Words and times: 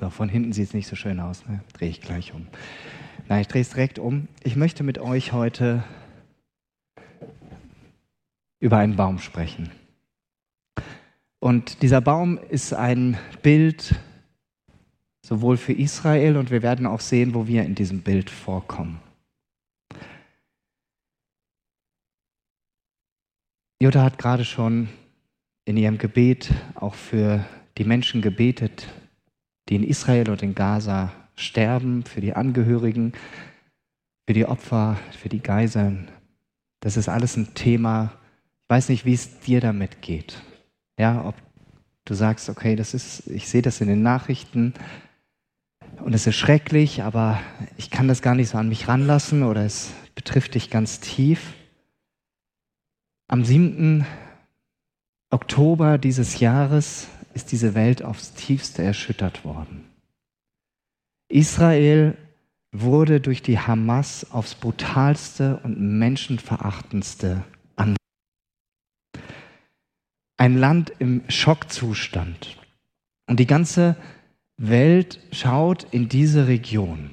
So, 0.00 0.08
von 0.08 0.30
hinten 0.30 0.54
sieht 0.54 0.68
es 0.68 0.72
nicht 0.72 0.86
so 0.86 0.96
schön 0.96 1.20
aus. 1.20 1.46
Ne? 1.46 1.60
Drehe 1.74 1.90
ich 1.90 2.00
gleich 2.00 2.32
um. 2.32 2.46
Nein, 3.28 3.42
ich 3.42 3.48
drehe 3.48 3.60
es 3.60 3.68
direkt 3.68 3.98
um. 3.98 4.28
Ich 4.42 4.56
möchte 4.56 4.82
mit 4.82 4.98
euch 4.98 5.32
heute 5.32 5.84
über 8.60 8.78
einen 8.78 8.96
Baum 8.96 9.18
sprechen. 9.18 9.70
Und 11.38 11.82
dieser 11.82 12.00
Baum 12.00 12.38
ist 12.38 12.72
ein 12.72 13.18
Bild 13.42 13.94
sowohl 15.20 15.58
für 15.58 15.74
Israel 15.74 16.38
und 16.38 16.50
wir 16.50 16.62
werden 16.62 16.86
auch 16.86 17.00
sehen, 17.00 17.34
wo 17.34 17.46
wir 17.46 17.64
in 17.64 17.74
diesem 17.74 18.00
Bild 18.00 18.30
vorkommen. 18.30 19.00
Jutta 23.82 24.02
hat 24.02 24.18
gerade 24.18 24.46
schon 24.46 24.88
in 25.66 25.76
ihrem 25.76 25.98
Gebet 25.98 26.50
auch 26.74 26.94
für 26.94 27.44
die 27.76 27.84
Menschen 27.84 28.22
gebetet, 28.22 28.88
die 29.70 29.76
in 29.76 29.84
Israel 29.84 30.28
und 30.30 30.42
in 30.42 30.54
Gaza 30.54 31.12
sterben, 31.36 32.02
für 32.02 32.20
die 32.20 32.34
Angehörigen, 32.34 33.12
für 34.26 34.34
die 34.34 34.44
Opfer, 34.44 34.98
für 35.16 35.28
die 35.28 35.40
Geiseln. 35.40 36.08
Das 36.80 36.96
ist 36.96 37.08
alles 37.08 37.36
ein 37.36 37.54
Thema. 37.54 38.12
Ich 38.64 38.70
weiß 38.70 38.88
nicht, 38.88 39.04
wie 39.04 39.14
es 39.14 39.40
dir 39.40 39.60
damit 39.60 40.02
geht. 40.02 40.42
Ja, 40.98 41.24
ob 41.24 41.36
du 42.04 42.14
sagst, 42.14 42.50
okay, 42.50 42.74
das 42.74 42.94
ist, 42.94 43.28
ich 43.28 43.48
sehe 43.48 43.62
das 43.62 43.80
in 43.80 43.88
den 43.88 44.02
Nachrichten 44.02 44.74
und 46.04 46.14
es 46.14 46.26
ist 46.26 46.36
schrecklich, 46.36 47.02
aber 47.02 47.40
ich 47.76 47.90
kann 47.90 48.08
das 48.08 48.22
gar 48.22 48.34
nicht 48.34 48.48
so 48.48 48.58
an 48.58 48.68
mich 48.68 48.88
ranlassen 48.88 49.44
oder 49.44 49.64
es 49.64 49.92
betrifft 50.14 50.54
dich 50.54 50.70
ganz 50.70 51.00
tief. 51.00 51.54
Am 53.28 53.44
7. 53.44 54.04
Oktober 55.30 55.96
dieses 55.98 56.40
Jahres 56.40 57.06
ist 57.34 57.52
diese 57.52 57.74
Welt 57.74 58.02
aufs 58.02 58.34
tiefste 58.34 58.82
erschüttert 58.82 59.44
worden. 59.44 59.84
Israel 61.28 62.16
wurde 62.72 63.20
durch 63.20 63.42
die 63.42 63.58
Hamas 63.58 64.30
aufs 64.30 64.54
brutalste 64.54 65.58
und 65.62 65.80
menschenverachtendste 65.80 67.44
ein 70.40 70.56
Land 70.56 70.90
im 70.98 71.20
Schockzustand. 71.28 72.56
Und 73.26 73.38
die 73.38 73.46
ganze 73.46 73.94
Welt 74.56 75.20
schaut 75.32 75.86
in 75.90 76.08
diese 76.08 76.46
Region. 76.48 77.10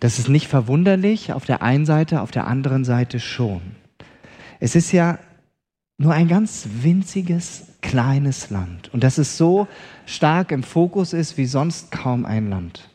Das 0.00 0.18
ist 0.18 0.28
nicht 0.28 0.48
verwunderlich 0.48 1.32
auf 1.32 1.46
der 1.46 1.62
einen 1.62 1.86
Seite, 1.86 2.20
auf 2.20 2.30
der 2.30 2.46
anderen 2.46 2.84
Seite 2.84 3.20
schon. 3.20 3.62
Es 4.60 4.76
ist 4.76 4.92
ja 4.92 5.18
nur 5.98 6.14
ein 6.14 6.28
ganz 6.28 6.68
winziges, 6.80 7.66
kleines 7.82 8.50
Land. 8.50 8.92
Und 8.94 9.02
dass 9.02 9.18
es 9.18 9.36
so 9.36 9.66
stark 10.06 10.52
im 10.52 10.62
Fokus 10.62 11.12
ist 11.12 11.36
wie 11.36 11.46
sonst 11.46 11.90
kaum 11.90 12.24
ein 12.24 12.48
Land. 12.48 12.88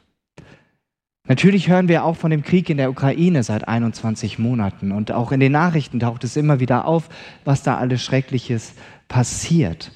Natürlich 1.28 1.70
hören 1.70 1.88
wir 1.88 2.04
auch 2.04 2.18
von 2.18 2.32
dem 2.32 2.44
Krieg 2.44 2.70
in 2.70 2.78
der 2.78 2.90
Ukraine 2.90 3.44
seit 3.44 3.68
21 3.68 4.40
Monaten 4.40 4.92
und 4.92 5.12
auch 5.12 5.32
in 5.32 5.40
den 5.40 5.54
Nachrichten 5.54 6.00
taucht 6.00 6.24
es 6.26 6.36
immer 6.36 6.60
wieder 6.60 6.86
auf, 6.86 7.08
was 7.46 7.64
da 7.64 7.78
alles 7.78 8.02
Schreckliches 8.02 8.74
passiert. 9.08 9.92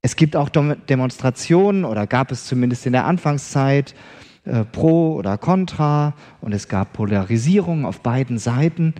Es 0.00 0.16
gibt 0.16 0.34
auch 0.34 0.48
Demonstrationen 0.48 1.84
oder 1.84 2.06
gab 2.06 2.30
es 2.32 2.46
zumindest 2.46 2.86
in 2.86 2.92
der 2.92 3.04
Anfangszeit 3.04 3.94
äh, 4.44 4.64
pro 4.64 5.14
oder 5.14 5.36
contra 5.36 6.14
und 6.40 6.52
es 6.52 6.68
gab 6.68 6.92
Polarisierung 6.94 7.84
auf 7.84 8.00
beiden 8.00 8.38
Seiten. 8.38 8.94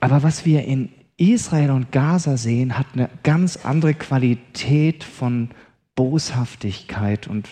Aber 0.00 0.22
was 0.24 0.44
wir 0.44 0.64
in 0.64 0.88
Israel 1.16 1.70
und 1.70 1.92
Gaza 1.92 2.36
sehen, 2.36 2.78
hat 2.78 2.86
eine 2.94 3.08
ganz 3.22 3.58
andere 3.64 3.94
Qualität 3.94 5.04
von 5.04 5.50
Boshaftigkeit 5.94 7.28
und 7.28 7.48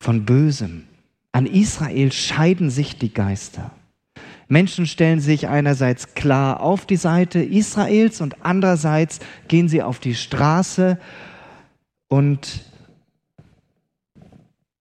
von 0.00 0.24
Bösem. 0.24 0.84
An 1.32 1.46
Israel 1.46 2.12
scheiden 2.12 2.70
sich 2.70 2.98
die 2.98 3.12
Geister. 3.12 3.70
Menschen 4.48 4.86
stellen 4.86 5.20
sich 5.20 5.48
einerseits 5.48 6.14
klar 6.14 6.60
auf 6.60 6.86
die 6.86 6.96
Seite 6.96 7.40
Israels 7.40 8.20
und 8.20 8.44
andererseits 8.44 9.18
gehen 9.48 9.68
sie 9.68 9.82
auf 9.82 9.98
die 9.98 10.14
Straße 10.14 10.98
und 12.08 12.62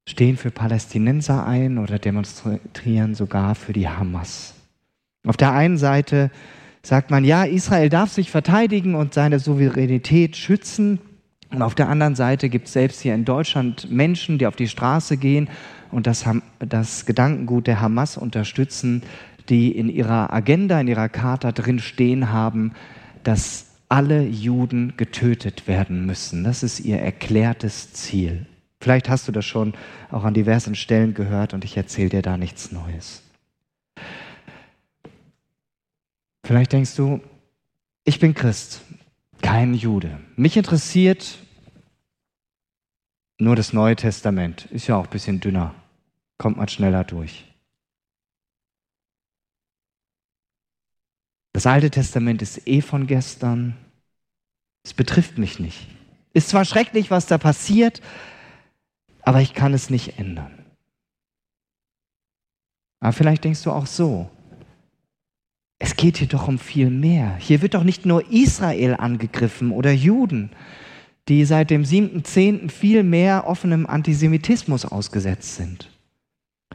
stehen 0.07 0.37
für 0.37 0.51
Palästinenser 0.51 1.45
ein 1.45 1.79
oder 1.79 1.97
demonstrieren 1.97 3.15
sogar 3.15 3.55
für 3.55 3.73
die 3.73 3.89
Hamas. 3.89 4.53
Auf 5.25 5.37
der 5.37 5.53
einen 5.53 5.77
Seite 5.77 6.29
sagt 6.85 7.11
man, 7.11 7.25
ja, 7.25 7.43
Israel 7.43 7.89
darf 7.89 8.11
sich 8.11 8.29
verteidigen 8.29 8.95
und 8.95 9.13
seine 9.13 9.39
Souveränität 9.39 10.35
schützen. 10.37 10.99
Und 11.51 11.61
auf 11.61 11.75
der 11.75 11.89
anderen 11.89 12.15
Seite 12.15 12.49
gibt 12.49 12.67
es 12.67 12.73
selbst 12.73 13.01
hier 13.01 13.15
in 13.15 13.25
Deutschland 13.25 13.89
Menschen, 13.89 14.37
die 14.37 14.47
auf 14.47 14.55
die 14.55 14.67
Straße 14.67 15.17
gehen 15.17 15.49
und 15.91 16.07
das, 16.07 16.25
das 16.59 17.05
Gedankengut 17.05 17.67
der 17.67 17.81
Hamas 17.81 18.17
unterstützen, 18.17 19.03
die 19.49 19.71
in 19.71 19.89
ihrer 19.89 20.33
Agenda, 20.33 20.79
in 20.79 20.87
ihrer 20.87 21.09
Charta 21.09 21.51
drin 21.51 21.79
stehen 21.79 22.31
haben, 22.31 22.73
dass 23.23 23.67
alle 23.89 24.23
Juden 24.23 24.93
getötet 24.97 25.67
werden 25.67 26.05
müssen. 26.05 26.43
Das 26.43 26.63
ist 26.63 26.79
ihr 26.79 26.99
erklärtes 26.99 27.93
Ziel. 27.93 28.47
Vielleicht 28.81 29.09
hast 29.09 29.27
du 29.27 29.31
das 29.31 29.45
schon 29.45 29.73
auch 30.11 30.23
an 30.23 30.33
diversen 30.33 30.75
Stellen 30.75 31.13
gehört 31.13 31.53
und 31.53 31.63
ich 31.63 31.77
erzähle 31.77 32.09
dir 32.09 32.21
da 32.21 32.37
nichts 32.37 32.71
Neues. 32.71 33.24
Vielleicht 36.45 36.73
denkst 36.73 36.95
du, 36.95 37.21
ich 38.03 38.19
bin 38.19 38.35
Christ, 38.35 38.81
kein 39.41 39.73
Jude. 39.73 40.19
Mich 40.35 40.55
interessiert 40.55 41.39
nur 43.39 43.55
das 43.55 43.73
Neue 43.73 43.95
Testament. 43.95 44.65
Ist 44.65 44.85
ja 44.85 44.95
auch 44.95 45.05
ein 45.05 45.09
bisschen 45.09 45.39
dünner. 45.39 45.73
Kommt 46.37 46.57
man 46.57 46.67
schneller 46.67 47.03
durch. 47.03 47.51
Das 51.51 51.65
Alte 51.65 51.89
Testament 51.89 52.43
ist 52.43 52.67
eh 52.67 52.81
von 52.81 53.07
gestern. 53.07 53.75
Es 54.83 54.93
betrifft 54.93 55.39
mich 55.39 55.57
nicht. 55.57 55.87
Ist 56.33 56.49
zwar 56.49 56.63
schrecklich, 56.63 57.09
was 57.09 57.25
da 57.25 57.39
passiert, 57.39 58.03
aber 59.23 59.41
ich 59.41 59.55
kann 59.55 59.73
es 59.73 59.89
nicht 59.89 60.19
ändern. 60.19 60.63
Aber 62.99 63.13
vielleicht 63.13 63.43
denkst 63.45 63.63
du 63.63 63.71
auch 63.71 63.87
so. 63.87 64.29
Es 65.79 65.95
geht 65.95 66.17
hier 66.17 66.27
doch 66.27 66.47
um 66.47 66.57
viel 66.57 66.89
mehr. 66.89 67.35
Hier 67.37 67.61
wird 67.61 67.73
doch 67.73 67.83
nicht 67.83 68.05
nur 68.05 68.31
Israel 68.31 68.95
angegriffen 68.97 69.71
oder 69.71 69.91
Juden 69.91 70.51
die 71.27 71.45
seit 71.45 71.69
dem 71.69 71.83
7.10. 71.83 72.69
viel 72.69 73.03
mehr 73.03 73.47
offenem 73.47 73.87
Antisemitismus 73.87 74.85
ausgesetzt 74.85 75.55
sind. 75.55 75.89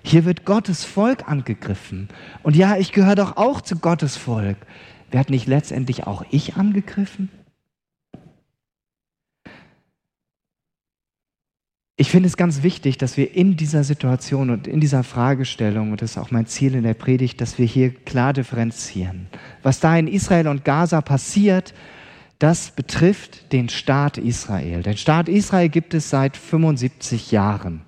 Hier 0.02 0.24
wird 0.24 0.44
Gottes 0.44 0.84
Volk 0.84 1.28
angegriffen. 1.28 2.08
Und 2.42 2.56
ja, 2.56 2.76
ich 2.76 2.92
gehöre 2.92 3.14
doch 3.14 3.36
auch 3.36 3.60
zu 3.60 3.76
Gottes 3.76 4.16
Volk. 4.16 4.56
Werd 5.10 5.30
nicht 5.30 5.46
letztendlich 5.46 6.06
auch 6.06 6.24
ich 6.30 6.56
angegriffen? 6.56 7.28
Ich 12.00 12.10
finde 12.10 12.28
es 12.28 12.38
ganz 12.38 12.62
wichtig, 12.62 12.96
dass 12.96 13.18
wir 13.18 13.36
in 13.36 13.58
dieser 13.58 13.84
Situation 13.84 14.48
und 14.48 14.66
in 14.66 14.80
dieser 14.80 15.04
Fragestellung, 15.04 15.92
und 15.92 16.00
das 16.00 16.12
ist 16.12 16.16
auch 16.16 16.30
mein 16.30 16.46
Ziel 16.46 16.74
in 16.74 16.82
der 16.82 16.94
Predigt, 16.94 17.42
dass 17.42 17.58
wir 17.58 17.66
hier 17.66 17.90
klar 17.90 18.32
differenzieren. 18.32 19.26
Was 19.62 19.80
da 19.80 19.98
in 19.98 20.08
Israel 20.08 20.48
und 20.48 20.64
Gaza 20.64 21.02
passiert, 21.02 21.74
das 22.38 22.70
betrifft 22.70 23.52
den 23.52 23.68
Staat 23.68 24.16
Israel. 24.16 24.82
Den 24.82 24.96
Staat 24.96 25.28
Israel 25.28 25.68
gibt 25.68 25.92
es 25.92 26.08
seit 26.08 26.38
75 26.38 27.32
Jahren. 27.32 27.82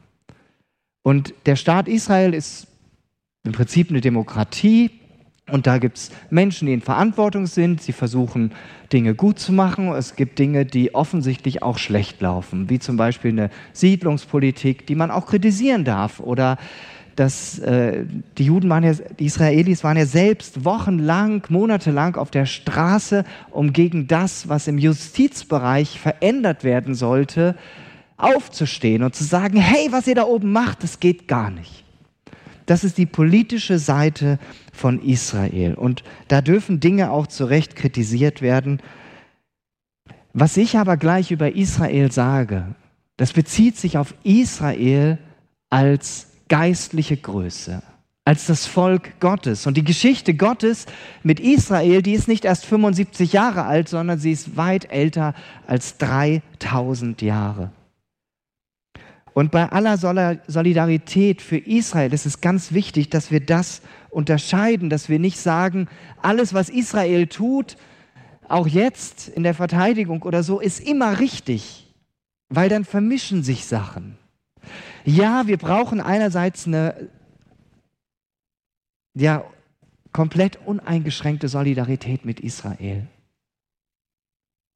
Und 1.00 1.32
der 1.46 1.56
Staat 1.56 1.88
Israel 1.88 2.34
ist 2.34 2.66
im 3.44 3.52
Prinzip 3.52 3.88
eine 3.88 4.02
Demokratie. 4.02 4.90
Und 5.52 5.66
da 5.66 5.76
gibt 5.76 5.98
es 5.98 6.10
Menschen, 6.30 6.64
die 6.64 6.72
in 6.72 6.80
Verantwortung 6.80 7.44
sind. 7.44 7.82
Sie 7.82 7.92
versuchen, 7.92 8.52
Dinge 8.90 9.14
gut 9.14 9.38
zu 9.38 9.52
machen. 9.52 9.92
Es 9.92 10.16
gibt 10.16 10.38
Dinge, 10.38 10.64
die 10.64 10.94
offensichtlich 10.94 11.62
auch 11.62 11.76
schlecht 11.76 12.22
laufen, 12.22 12.70
wie 12.70 12.78
zum 12.78 12.96
Beispiel 12.96 13.32
eine 13.32 13.50
Siedlungspolitik, 13.74 14.86
die 14.86 14.94
man 14.94 15.10
auch 15.10 15.26
kritisieren 15.26 15.84
darf 15.84 16.20
oder 16.20 16.56
dass 17.16 17.58
äh, 17.58 18.06
die 18.38 18.44
Juden 18.46 18.70
waren 18.70 18.82
ja, 18.82 18.94
die 19.18 19.26
Israelis 19.26 19.84
waren 19.84 19.98
ja 19.98 20.06
selbst 20.06 20.64
wochenlang, 20.64 21.42
monatelang 21.50 22.16
auf 22.16 22.30
der 22.30 22.46
Straße, 22.46 23.24
um 23.50 23.74
gegen 23.74 24.06
das, 24.06 24.48
was 24.48 24.68
im 24.68 24.78
Justizbereich 24.78 26.00
verändert 26.00 26.64
werden 26.64 26.94
sollte, 26.94 27.56
aufzustehen 28.16 29.02
und 29.02 29.14
zu 29.14 29.24
sagen, 29.24 29.58
hey, 29.58 29.88
was 29.90 30.06
ihr 30.06 30.14
da 30.14 30.24
oben 30.24 30.50
macht, 30.50 30.82
das 30.82 30.98
geht 30.98 31.28
gar 31.28 31.50
nicht. 31.50 31.84
Das 32.64 32.84
ist 32.84 32.96
die 32.96 33.06
politische 33.06 33.78
Seite 33.78 34.38
von 34.72 35.00
Israel. 35.02 35.74
Und 35.74 36.02
da 36.28 36.40
dürfen 36.40 36.80
Dinge 36.80 37.10
auch 37.10 37.26
zu 37.26 37.44
Recht 37.44 37.76
kritisiert 37.76 38.42
werden. 38.42 38.80
Was 40.32 40.56
ich 40.56 40.78
aber 40.78 40.96
gleich 40.96 41.30
über 41.30 41.54
Israel 41.54 42.10
sage, 42.10 42.74
das 43.18 43.32
bezieht 43.32 43.76
sich 43.76 43.98
auf 43.98 44.14
Israel 44.24 45.18
als 45.70 46.28
geistliche 46.48 47.16
Größe, 47.16 47.82
als 48.24 48.46
das 48.46 48.66
Volk 48.66 49.20
Gottes. 49.20 49.66
Und 49.66 49.76
die 49.76 49.84
Geschichte 49.84 50.34
Gottes 50.34 50.86
mit 51.22 51.38
Israel, 51.38 52.02
die 52.02 52.14
ist 52.14 52.28
nicht 52.28 52.44
erst 52.44 52.64
75 52.66 53.32
Jahre 53.32 53.64
alt, 53.64 53.88
sondern 53.88 54.18
sie 54.18 54.32
ist 54.32 54.56
weit 54.56 54.90
älter 54.90 55.34
als 55.66 55.98
3000 55.98 57.20
Jahre. 57.22 57.70
Und 59.34 59.50
bei 59.50 59.70
aller 59.70 59.96
Solidarität 59.96 61.40
für 61.40 61.56
Israel 61.56 62.12
ist 62.12 62.26
es 62.26 62.40
ganz 62.40 62.72
wichtig, 62.72 63.08
dass 63.08 63.30
wir 63.30 63.40
das 63.40 63.80
unterscheiden, 64.12 64.90
dass 64.90 65.08
wir 65.08 65.18
nicht 65.18 65.38
sagen, 65.38 65.88
alles, 66.20 66.52
was 66.54 66.68
Israel 66.68 67.26
tut, 67.26 67.76
auch 68.48 68.66
jetzt 68.66 69.28
in 69.28 69.42
der 69.42 69.54
Verteidigung 69.54 70.22
oder 70.22 70.42
so, 70.42 70.60
ist 70.60 70.80
immer 70.80 71.18
richtig, 71.18 71.92
weil 72.50 72.68
dann 72.68 72.84
vermischen 72.84 73.42
sich 73.42 73.64
Sachen. 73.66 74.18
Ja, 75.04 75.46
wir 75.46 75.56
brauchen 75.56 76.00
einerseits 76.00 76.66
eine 76.66 77.08
ja, 79.14 79.44
komplett 80.12 80.58
uneingeschränkte 80.66 81.48
Solidarität 81.48 82.24
mit 82.24 82.40
Israel. 82.40 83.06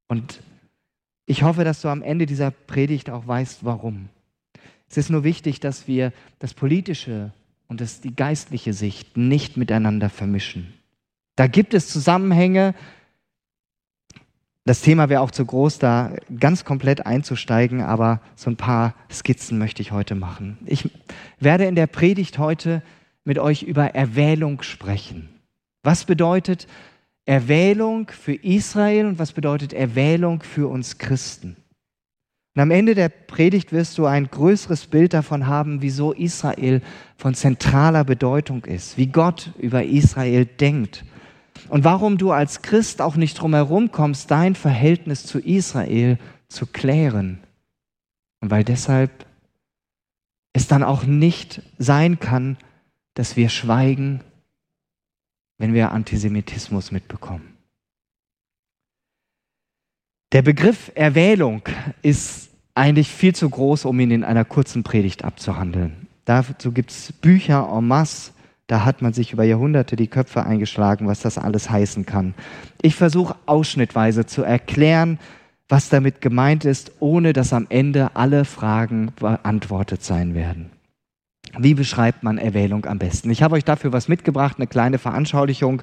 Und 0.09 0.41
ich 1.27 1.43
hoffe, 1.43 1.65
dass 1.65 1.83
du 1.83 1.89
am 1.89 2.03
Ende 2.03 2.27
dieser 2.27 2.51
Predigt 2.51 3.11
auch 3.11 3.27
weißt, 3.27 3.65
warum. 3.65 4.09
Es 4.89 4.97
ist 4.97 5.11
nur 5.11 5.25
wichtig, 5.25 5.61
dass 5.61 5.87
wir 5.87 6.13
das 6.39 6.55
politische 6.55 7.33
und 7.69 7.81
das, 7.81 8.01
die 8.01 8.15
geistliche 8.15 8.73
Sicht 8.73 9.17
nicht 9.17 9.57
miteinander 9.57 10.09
vermischen. 10.09 10.73
Da 11.37 11.47
gibt 11.47 11.75
es 11.75 11.89
Zusammenhänge. 11.89 12.75
Das 14.65 14.81
Thema 14.81 15.09
wäre 15.09 15.21
auch 15.21 15.31
zu 15.31 15.45
groß, 15.45 15.79
da 15.79 16.13
ganz 16.41 16.65
komplett 16.65 17.07
einzusteigen, 17.07 17.83
aber 17.83 18.21
so 18.35 18.51
ein 18.51 18.57
paar 18.57 18.95
Skizzen 19.11 19.59
möchte 19.59 19.83
ich 19.83 19.93
heute 19.93 20.15
machen. 20.15 20.59
Ich 20.67 20.91
werde 21.39 21.67
in 21.67 21.75
der 21.75 21.87
Predigt 21.87 22.39
heute 22.39 22.83
mit 23.25 23.39
euch 23.39 23.63
über 23.63 23.95
Erwählung 23.95 24.63
sprechen. 24.63 25.29
Was 25.83 26.05
bedeutet 26.05 26.67
Erwählung 27.27 28.09
für 28.09 28.35
Israel 28.35 29.07
und 29.07 29.19
was 29.19 29.33
bedeutet 29.33 29.73
Erwählung 29.73 30.43
für 30.43 30.69
uns 30.69 30.99
Christen? 30.99 31.57
Und 32.57 32.63
am 32.63 32.71
Ende 32.71 32.95
der 32.95 33.11
Predigt 33.11 33.71
wirst 33.71 33.99
du 33.99 34.07
ein 34.07 34.31
größeres 34.31 34.87
Bild 34.87 35.13
davon 35.13 35.47
haben, 35.47 35.83
wieso 35.83 36.13
Israel 36.13 36.81
von 37.19 37.35
zentraler 37.35 38.03
Bedeutung 38.03 38.65
ist, 38.65 38.97
wie 38.97 39.09
Gott 39.09 39.53
über 39.59 39.85
Israel 39.85 40.47
denkt 40.47 41.05
und 41.69 41.85
warum 41.85 42.17
du 42.17 42.33
als 42.33 42.63
Christ 42.63 43.03
auch 43.03 43.17
nicht 43.17 43.39
drumherum 43.39 43.93
kommst, 43.93 44.31
dein 44.31 44.55
Verhältnis 44.55 45.27
zu 45.27 45.39
Israel 45.39 46.19
zu 46.49 46.65
klären. 46.65 47.41
Und 48.41 48.51
weil 48.51 48.65
deshalb 48.65 49.27
es 50.55 50.67
dann 50.67 50.83
auch 50.83 51.05
nicht 51.05 51.61
sein 51.77 52.21
kann, 52.21 52.57
dass 53.13 53.37
wir 53.37 53.51
schweigen, 53.51 54.23
wenn 55.59 55.75
wir 55.75 55.93
Antisemitismus 55.93 56.91
mitbekommen. 56.91 57.57
Der 60.33 60.43
Begriff 60.43 60.91
Erwählung 60.95 61.63
ist 62.03 62.46
eigentlich 62.77 63.09
viel 63.09 63.35
zu 63.35 63.49
groß, 63.49 63.85
um 63.85 63.99
ihn 63.99 64.11
in 64.11 64.25
einer 64.25 64.45
kurzen 64.45 64.83
Predigt 64.83 65.25
abzuhandeln. 65.25 66.07
Dazu 66.25 66.73
gibt 66.73 66.91
es 66.91 67.13
Bücher 67.13 67.69
en 67.73 67.89
masse, 67.89 68.33
da 68.67 68.85
hat 68.85 69.01
man 69.01 69.13
sich 69.13 69.33
über 69.33 69.45
Jahrhunderte 69.45 69.95
die 69.97 70.09
Köpfe 70.09 70.45
eingeschlagen, 70.45 71.07
was 71.07 71.21
das 71.21 71.39
alles 71.39 71.71
heißen 71.71 72.05
kann. 72.05 72.35
Ich 72.83 72.97
versuche 72.97 73.37
ausschnittweise 73.47 74.27
zu 74.27 74.43
erklären, 74.43 75.19
was 75.69 75.89
damit 75.89 76.21
gemeint 76.21 76.65
ist, 76.65 76.93
ohne 77.01 77.33
dass 77.33 77.53
am 77.53 77.67
Ende 77.69 78.15
alle 78.15 78.45
Fragen 78.45 79.13
beantwortet 79.17 80.03
sein 80.03 80.35
werden. 80.35 80.71
Wie 81.59 81.75
beschreibt 81.75 82.23
man 82.23 82.39
Erwählung 82.39 82.85
am 82.87 82.99
besten? 82.99 83.31
Ich 83.31 83.43
habe 83.43 83.55
euch 83.55 83.65
dafür 83.65 83.93
was 83.93 84.09
mitgebracht, 84.09 84.57
eine 84.59 84.67
kleine 84.67 84.99
Veranschaulichung. 84.99 85.83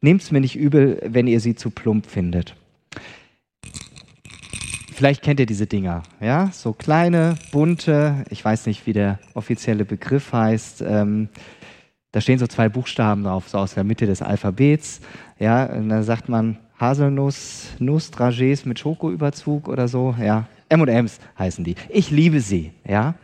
Nehmt 0.00 0.22
es 0.22 0.30
mir 0.30 0.40
nicht 0.40 0.56
übel, 0.56 1.02
wenn 1.04 1.26
ihr 1.26 1.40
sie 1.40 1.56
zu 1.56 1.70
plump 1.70 2.06
findet. 2.06 2.54
Vielleicht 5.00 5.22
kennt 5.22 5.40
ihr 5.40 5.46
diese 5.46 5.66
Dinger, 5.66 6.02
ja? 6.20 6.50
So 6.52 6.74
kleine, 6.74 7.36
bunte, 7.52 8.22
ich 8.28 8.44
weiß 8.44 8.66
nicht, 8.66 8.86
wie 8.86 8.92
der 8.92 9.18
offizielle 9.32 9.86
Begriff 9.86 10.30
heißt. 10.30 10.82
Ähm, 10.86 11.30
da 12.12 12.20
stehen 12.20 12.38
so 12.38 12.46
zwei 12.46 12.68
Buchstaben 12.68 13.24
drauf, 13.24 13.48
so 13.48 13.56
aus 13.56 13.72
der 13.72 13.82
Mitte 13.82 14.04
des 14.04 14.20
Alphabets. 14.20 15.00
Ja, 15.38 15.64
und 15.64 15.88
da 15.88 16.02
sagt 16.02 16.28
man 16.28 16.58
Haselnuss, 16.78 17.68
Nussdragés 17.78 18.68
mit 18.68 18.78
Schokoüberzug 18.78 19.68
oder 19.68 19.88
so. 19.88 20.14
Ja, 20.20 20.48
M&M's 20.68 21.18
heißen 21.38 21.64
die. 21.64 21.76
Ich 21.88 22.10
liebe 22.10 22.42
sie, 22.42 22.72
ja. 22.86 23.14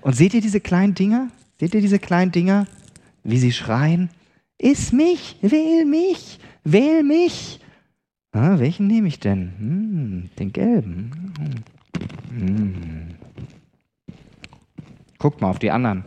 Und 0.00 0.16
seht 0.16 0.32
ihr 0.32 0.40
diese 0.40 0.60
kleinen 0.60 0.94
Dinger? 0.94 1.28
Seht 1.60 1.74
ihr 1.74 1.82
diese 1.82 1.98
kleinen 1.98 2.32
Dinger? 2.32 2.66
Wie 3.24 3.36
sie 3.36 3.52
schreien? 3.52 4.08
Iss 4.56 4.90
mich, 4.90 5.36
wähl 5.42 5.84
mich, 5.84 6.38
wähl 6.64 7.02
mich. 7.02 7.60
Ah, 8.36 8.58
welchen 8.58 8.86
nehme 8.86 9.08
ich 9.08 9.18
denn? 9.18 9.56
Hm, 9.58 10.30
den 10.38 10.52
gelben. 10.52 11.32
Hm. 12.28 13.14
Guckt 15.18 15.40
mal 15.40 15.48
auf 15.48 15.58
die 15.58 15.70
anderen. 15.70 16.04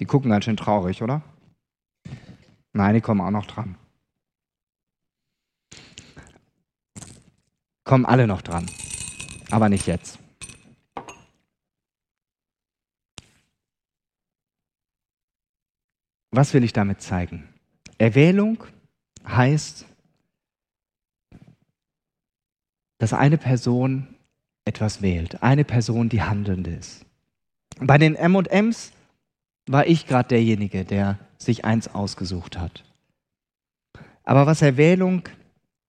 Die 0.00 0.06
gucken 0.06 0.30
ganz 0.30 0.46
schön 0.46 0.56
traurig, 0.56 1.02
oder? 1.02 1.20
Nein, 2.72 2.94
die 2.94 3.02
kommen 3.02 3.20
auch 3.20 3.30
noch 3.30 3.44
dran. 3.44 3.76
Kommen 7.84 8.06
alle 8.06 8.26
noch 8.26 8.40
dran. 8.40 8.64
Aber 9.50 9.68
nicht 9.68 9.86
jetzt. 9.86 10.18
Was 16.30 16.54
will 16.54 16.64
ich 16.64 16.72
damit 16.72 17.02
zeigen? 17.02 17.46
Erwählung 17.98 18.64
heißt, 19.28 19.89
dass 23.00 23.14
eine 23.14 23.38
Person 23.38 24.06
etwas 24.66 25.00
wählt, 25.00 25.42
eine 25.42 25.64
Person, 25.64 26.10
die 26.10 26.22
handelnde 26.22 26.70
ist. 26.70 27.06
Bei 27.80 27.96
den 27.96 28.14
MMs 28.14 28.92
war 29.66 29.86
ich 29.86 30.06
gerade 30.06 30.28
derjenige, 30.28 30.84
der 30.84 31.18
sich 31.38 31.64
eins 31.64 31.88
ausgesucht 31.88 32.58
hat. 32.58 32.84
Aber 34.22 34.46
was 34.46 34.60
Erwählung 34.60 35.22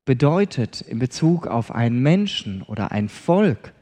bedeutet 0.05 0.79
in 0.79 0.99
Bezug 0.99 1.47
auf 1.47 1.75
einen 1.75 2.01
Menschen 2.01 2.61
oder 2.63 2.93
ein 2.93 3.09
Volk 3.09 3.73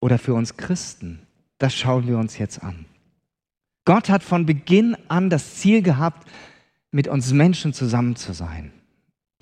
oder 0.00 0.18
für 0.18 0.34
uns 0.34 0.58
Christen, 0.58 1.26
das 1.56 1.74
schauen 1.74 2.06
wir 2.06 2.18
uns 2.18 2.36
jetzt 2.36 2.62
an. 2.62 2.84
Gott 3.86 4.10
hat 4.10 4.22
von 4.22 4.44
Beginn 4.44 4.94
an 5.08 5.30
das 5.30 5.54
Ziel 5.54 5.80
gehabt, 5.80 6.28
mit 6.90 7.08
uns 7.08 7.32
Menschen 7.32 7.72
zusammen 7.72 8.14
zu 8.14 8.34
sein. 8.34 8.72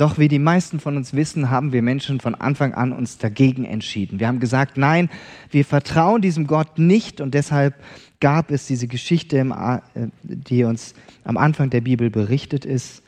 Doch 0.00 0.16
wie 0.16 0.28
die 0.28 0.38
meisten 0.38 0.80
von 0.80 0.96
uns 0.96 1.12
wissen, 1.12 1.50
haben 1.50 1.72
wir 1.74 1.82
Menschen 1.82 2.20
von 2.20 2.34
Anfang 2.34 2.72
an 2.72 2.92
uns 2.92 3.18
dagegen 3.18 3.66
entschieden. 3.66 4.18
Wir 4.18 4.28
haben 4.28 4.40
gesagt, 4.40 4.78
nein, 4.78 5.10
wir 5.50 5.62
vertrauen 5.62 6.22
diesem 6.22 6.46
Gott 6.46 6.78
nicht 6.78 7.20
und 7.20 7.34
deshalb 7.34 7.74
gab 8.18 8.50
es 8.50 8.66
diese 8.66 8.86
Geschichte, 8.86 9.36
äh, 9.36 10.06
die 10.22 10.64
uns 10.64 10.94
am 11.22 11.36
Anfang 11.36 11.68
der 11.68 11.82
Bibel 11.82 12.08
berichtet 12.08 12.64
ist, 12.64 13.02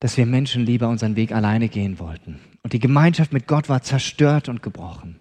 dass 0.00 0.16
wir 0.16 0.24
Menschen 0.24 0.64
lieber 0.64 0.88
unseren 0.88 1.14
Weg 1.14 1.30
alleine 1.30 1.68
gehen 1.68 1.98
wollten. 1.98 2.40
Und 2.62 2.72
die 2.72 2.78
Gemeinschaft 2.78 3.34
mit 3.34 3.46
Gott 3.46 3.68
war 3.68 3.82
zerstört 3.82 4.48
und 4.48 4.62
gebrochen. 4.62 5.20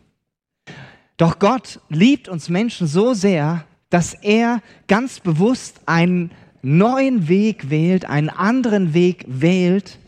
Doch 1.17 1.37
Gott 1.37 1.81
liebt 1.89 2.29
uns 2.29 2.47
Menschen 2.47 2.87
so 2.87 3.13
sehr, 3.13 3.65
dass 3.89 4.13
er 4.13 4.61
ganz 4.87 5.19
bewusst 5.19 5.81
einen 5.85 6.31
neuen 6.61 7.27
Weg 7.27 7.69
wählt, 7.69 8.05
einen 8.05 8.29
anderen 8.29 8.93
Weg 8.93 9.25
wählt, 9.27 9.99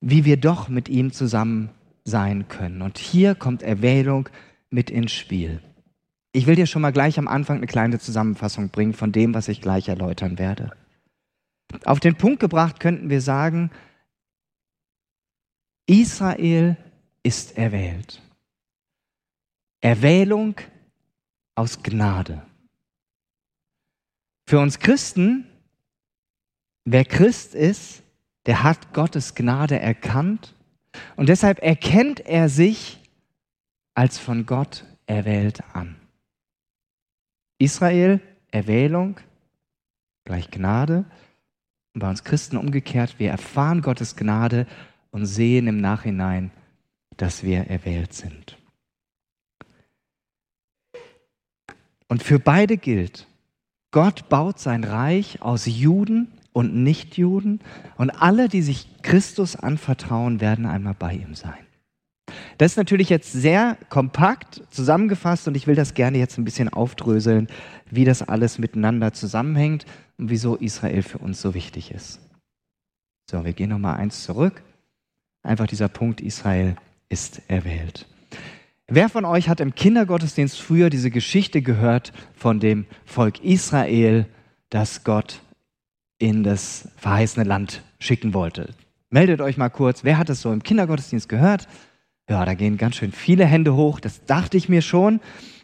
wie 0.00 0.24
wir 0.24 0.36
doch 0.36 0.68
mit 0.68 0.88
ihm 0.88 1.12
zusammen 1.12 1.70
sein 2.04 2.48
können. 2.48 2.82
Und 2.82 2.98
hier 2.98 3.34
kommt 3.34 3.62
Erwählung 3.62 4.28
mit 4.70 4.90
ins 4.90 5.12
Spiel. 5.12 5.60
Ich 6.32 6.46
will 6.46 6.54
dir 6.54 6.66
schon 6.66 6.82
mal 6.82 6.92
gleich 6.92 7.18
am 7.18 7.28
Anfang 7.28 7.56
eine 7.56 7.66
kleine 7.66 7.98
Zusammenfassung 7.98 8.68
bringen 8.68 8.92
von 8.92 9.10
dem, 9.10 9.34
was 9.34 9.48
ich 9.48 9.60
gleich 9.60 9.88
erläutern 9.88 10.38
werde. 10.38 10.72
Auf 11.84 12.00
den 12.00 12.16
Punkt 12.16 12.40
gebracht 12.40 12.78
könnten 12.78 13.10
wir 13.10 13.20
sagen, 13.20 13.70
Israel 15.86 16.76
ist 17.22 17.56
erwählt. 17.56 18.22
Erwählung 19.80 20.56
aus 21.54 21.82
Gnade. 21.82 22.42
Für 24.48 24.60
uns 24.60 24.78
Christen, 24.78 25.46
wer 26.84 27.04
Christ 27.04 27.54
ist, 27.54 28.02
der 28.46 28.62
hat 28.62 28.94
Gottes 28.94 29.34
Gnade 29.34 29.78
erkannt 29.78 30.54
und 31.16 31.28
deshalb 31.28 31.58
erkennt 31.62 32.20
er 32.20 32.48
sich 32.48 33.00
als 33.94 34.18
von 34.18 34.46
Gott 34.46 34.84
erwählt 35.06 35.62
an. 35.74 35.96
Israel, 37.58 38.20
Erwählung, 38.50 39.18
gleich 40.24 40.50
Gnade. 40.50 41.04
Und 41.94 42.00
bei 42.00 42.10
uns 42.10 42.24
Christen 42.24 42.56
umgekehrt, 42.56 43.18
wir 43.18 43.30
erfahren 43.30 43.80
Gottes 43.80 44.16
Gnade 44.16 44.66
und 45.10 45.24
sehen 45.24 45.66
im 45.66 45.80
Nachhinein, 45.80 46.50
dass 47.16 47.42
wir 47.42 47.68
erwählt 47.68 48.12
sind. 48.12 48.58
Und 52.08 52.22
für 52.22 52.38
beide 52.38 52.76
gilt, 52.76 53.26
Gott 53.90 54.28
baut 54.28 54.60
sein 54.60 54.84
Reich 54.84 55.40
aus 55.40 55.64
Juden 55.64 56.35
und 56.56 56.74
Nichtjuden 56.74 57.60
und 57.98 58.08
alle, 58.08 58.48
die 58.48 58.62
sich 58.62 58.88
Christus 59.02 59.56
anvertrauen, 59.56 60.40
werden 60.40 60.64
einmal 60.64 60.94
bei 60.98 61.12
ihm 61.12 61.34
sein. 61.34 61.52
Das 62.56 62.72
ist 62.72 62.76
natürlich 62.78 63.10
jetzt 63.10 63.30
sehr 63.30 63.76
kompakt 63.90 64.62
zusammengefasst 64.70 65.46
und 65.46 65.54
ich 65.54 65.66
will 65.66 65.74
das 65.74 65.92
gerne 65.92 66.16
jetzt 66.16 66.38
ein 66.38 66.46
bisschen 66.46 66.70
aufdröseln, 66.70 67.48
wie 67.90 68.06
das 68.06 68.22
alles 68.22 68.58
miteinander 68.58 69.12
zusammenhängt 69.12 69.84
und 70.16 70.30
wieso 70.30 70.56
Israel 70.56 71.02
für 71.02 71.18
uns 71.18 71.42
so 71.42 71.52
wichtig 71.52 71.90
ist. 71.90 72.20
So, 73.30 73.44
wir 73.44 73.52
gehen 73.52 73.68
nochmal 73.68 73.96
eins 73.96 74.24
zurück. 74.24 74.62
Einfach 75.42 75.66
dieser 75.66 75.88
Punkt, 75.88 76.22
Israel 76.22 76.76
ist 77.10 77.42
erwählt. 77.48 78.06
Wer 78.88 79.10
von 79.10 79.26
euch 79.26 79.50
hat 79.50 79.60
im 79.60 79.74
Kindergottesdienst 79.74 80.58
früher 80.58 80.88
diese 80.88 81.10
Geschichte 81.10 81.60
gehört 81.60 82.14
von 82.34 82.60
dem 82.60 82.86
Volk 83.04 83.44
Israel, 83.44 84.24
das 84.70 85.04
Gott 85.04 85.42
in 86.18 86.42
das 86.42 86.88
verheißene 86.96 87.44
Land 87.44 87.82
schicken 87.98 88.34
wollte? 88.34 88.70
Meldet 89.10 89.40
euch 89.40 89.56
mal 89.56 89.68
kurz, 89.68 90.04
wer 90.04 90.18
hat 90.18 90.30
es 90.30 90.40
so 90.40 90.52
im 90.52 90.62
Kindergottesdienst 90.62 91.28
gehört? 91.28 91.68
Ja, 92.28 92.44
da 92.44 92.54
gehen 92.54 92.76
ganz 92.76 92.96
schön 92.96 93.12
viele 93.12 93.44
Hände 93.44 93.74
hoch, 93.74 94.00
das 94.00 94.24
dachte 94.24 94.56
ich 94.56 94.68
mir 94.68 94.82
schon. 94.82 95.20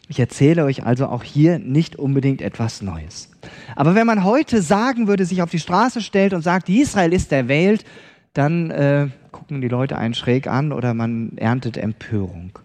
Ich 0.07 0.19
erzähle 0.19 0.65
euch 0.65 0.85
also 0.85 1.07
auch 1.07 1.23
hier 1.23 1.59
nicht 1.59 1.95
unbedingt 1.95 2.41
etwas 2.41 2.81
Neues. 2.81 3.31
Aber 3.75 3.95
wenn 3.95 4.07
man 4.07 4.23
heute 4.23 4.61
sagen 4.61 5.07
würde, 5.07 5.25
sich 5.25 5.41
auf 5.41 5.49
die 5.49 5.59
Straße 5.59 6.01
stellt 6.01 6.33
und 6.33 6.41
sagt, 6.41 6.69
Israel 6.69 7.13
ist 7.13 7.31
erwählt, 7.31 7.85
dann 8.33 8.71
äh, 8.71 9.07
gucken 9.31 9.61
die 9.61 9.67
Leute 9.67 9.97
einen 9.97 10.13
schräg 10.13 10.47
an 10.47 10.71
oder 10.71 10.93
man 10.93 11.37
erntet 11.37 11.77
Empörung. 11.77 12.59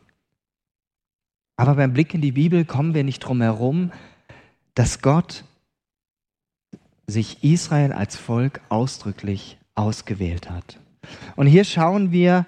Aber 1.57 1.75
beim 1.75 1.93
Blick 1.93 2.15
in 2.15 2.21
die 2.21 2.33
Bibel 2.33 2.65
kommen 2.65 2.95
wir 2.95 3.05
nicht 3.05 3.21
drum 3.21 3.41
herum, 3.41 3.93
dass 4.75 5.03
Gott 5.03 5.45
sich 7.09 7.43
Israel 7.43 7.93
als 7.93 8.17
Volk 8.17 8.61
ausdrücklich 8.69 9.59
ausgewählt 9.75 10.51
hat. 10.51 10.79
Und 11.35 11.47
hier 11.47 11.65
schauen 11.65 12.13
wir 12.13 12.47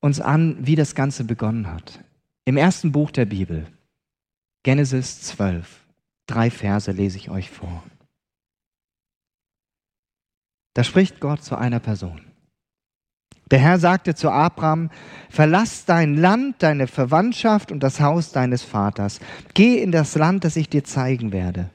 uns 0.00 0.20
an, 0.20 0.58
wie 0.60 0.76
das 0.76 0.94
Ganze 0.94 1.24
begonnen 1.24 1.66
hat. 1.66 1.98
Im 2.44 2.56
ersten 2.56 2.92
Buch 2.92 3.10
der 3.10 3.24
Bibel, 3.24 3.66
Genesis 4.62 5.22
12, 5.22 5.80
drei 6.26 6.50
Verse 6.50 6.92
lese 6.92 7.16
ich 7.16 7.30
euch 7.30 7.50
vor. 7.50 7.82
Da 10.74 10.84
spricht 10.84 11.20
Gott 11.20 11.42
zu 11.42 11.56
einer 11.56 11.80
Person. 11.80 12.20
Der 13.50 13.58
Herr 13.58 13.78
sagte 13.78 14.14
zu 14.14 14.30
Abraham, 14.30 14.90
verlass 15.28 15.84
dein 15.84 16.16
Land, 16.16 16.62
deine 16.62 16.86
Verwandtschaft 16.86 17.72
und 17.72 17.82
das 17.82 18.00
Haus 18.00 18.30
deines 18.30 18.62
Vaters. 18.62 19.18
Geh 19.54 19.82
in 19.82 19.90
das 19.90 20.14
Land, 20.14 20.44
das 20.44 20.54
ich 20.56 20.68
dir 20.68 20.84
zeigen 20.84 21.32
werde. 21.32 21.70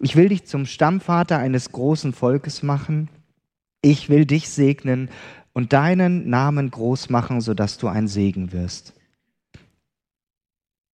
Ich 0.00 0.14
will 0.16 0.28
dich 0.28 0.46
zum 0.46 0.66
Stammvater 0.66 1.38
eines 1.38 1.72
großen 1.72 2.12
Volkes 2.12 2.62
machen. 2.62 3.08
Ich 3.82 4.08
will 4.08 4.26
dich 4.26 4.48
segnen 4.48 5.10
und 5.52 5.72
deinen 5.72 6.28
Namen 6.28 6.70
groß 6.70 7.10
machen, 7.10 7.40
sodass 7.40 7.78
du 7.78 7.88
ein 7.88 8.06
Segen 8.06 8.52
wirst. 8.52 8.94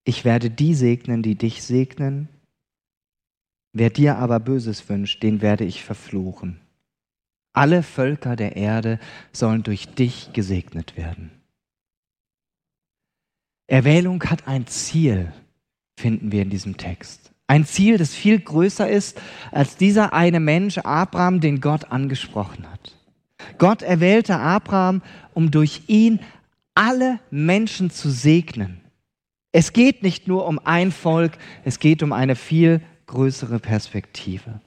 Ich 0.05 0.25
werde 0.25 0.51
die 0.51 0.75
segnen, 0.75 1.23
die 1.23 1.35
dich 1.35 1.63
segnen. 1.63 2.29
Wer 3.73 3.91
dir 3.91 4.17
aber 4.19 4.39
Böses 4.41 4.89
wünscht, 4.89 5.23
den 5.23 5.43
werde 5.43 5.65
ich 5.65 5.83
verfluchen. 5.83 6.61
Alle 7.53 7.83
Völker 7.83 8.37
der 8.37 8.57
Erde 8.57 8.99
sollen 9.33 9.63
durch 9.63 9.89
dich 9.95 10.33
gesegnet 10.33 10.97
werden. 10.97 11.31
Erwählung 13.67 14.23
hat 14.25 14.47
ein 14.47 14.67
Ziel, 14.67 15.33
finden 15.99 16.33
wir 16.33 16.43
in 16.43 16.51
diesem 16.51 16.77
Text. 16.77 17.24
Ein 17.55 17.67
Ziel, 17.67 17.99
das 17.99 18.13
viel 18.13 18.41
größer 18.41 18.89
ist 18.89 19.21
als 19.53 19.77
dieser 19.77 20.13
eine 20.13 20.41
Mensch, 20.41 20.79
Abraham, 20.79 21.39
den 21.39 21.61
Gott 21.61 21.93
angesprochen 21.93 22.69
hat. 22.69 22.97
Gott 23.59 23.83
erwählte 23.83 24.41
Abraham, 24.41 25.03
um 25.35 25.53
durch 25.53 25.83
ihn 25.87 26.19
alle 26.75 27.21
Menschen 27.31 27.91
zu 27.91 28.11
segnen. 28.11 28.81
Es 29.53 29.73
geht 29.73 30.03
nicht 30.03 30.27
nur 30.27 30.47
um 30.47 30.59
ein 30.65 30.91
Volk, 30.91 31.39
es 31.63 31.79
geht 31.79 32.03
um 32.03 32.13
eine 32.13 32.35
viel 32.35 32.81
größere 33.07 33.61
Perspektive. 33.61 34.61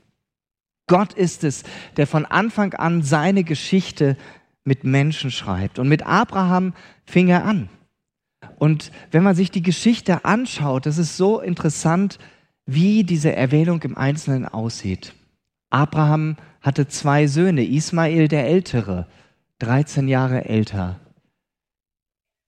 Gott 0.87 1.11
ist 1.11 1.43
es, 1.43 1.63
der 1.97 2.07
von 2.07 2.23
Anfang 2.23 2.73
an 2.73 3.01
seine 3.01 3.43
Geschichte 3.43 4.15
mit 4.63 4.85
Menschen 4.85 5.29
schreibt. 5.29 5.77
Und 5.77 5.89
mit 5.89 6.05
Abraham 6.05 6.73
fing 7.03 7.27
er 7.27 7.43
an. 7.43 7.67
Und 8.59 8.93
wenn 9.11 9.23
man 9.23 9.35
sich 9.35 9.51
die 9.51 9.61
Geschichte 9.61 10.23
anschaut, 10.23 10.85
das 10.85 10.97
ist 10.97 11.17
so 11.17 11.41
interessant, 11.41 12.17
wie 12.67 13.03
diese 13.03 13.35
Erwählung 13.35 13.81
im 13.81 13.97
Einzelnen 13.97 14.45
aussieht. 14.45 15.13
Abraham 15.69 16.35
hatte 16.61 16.87
zwei 16.87 17.27
Söhne, 17.27 17.65
Ismael 17.65 18.27
der 18.27 18.45
Ältere, 18.45 19.07
13 19.59 20.07
Jahre 20.07 20.45
älter. 20.45 20.99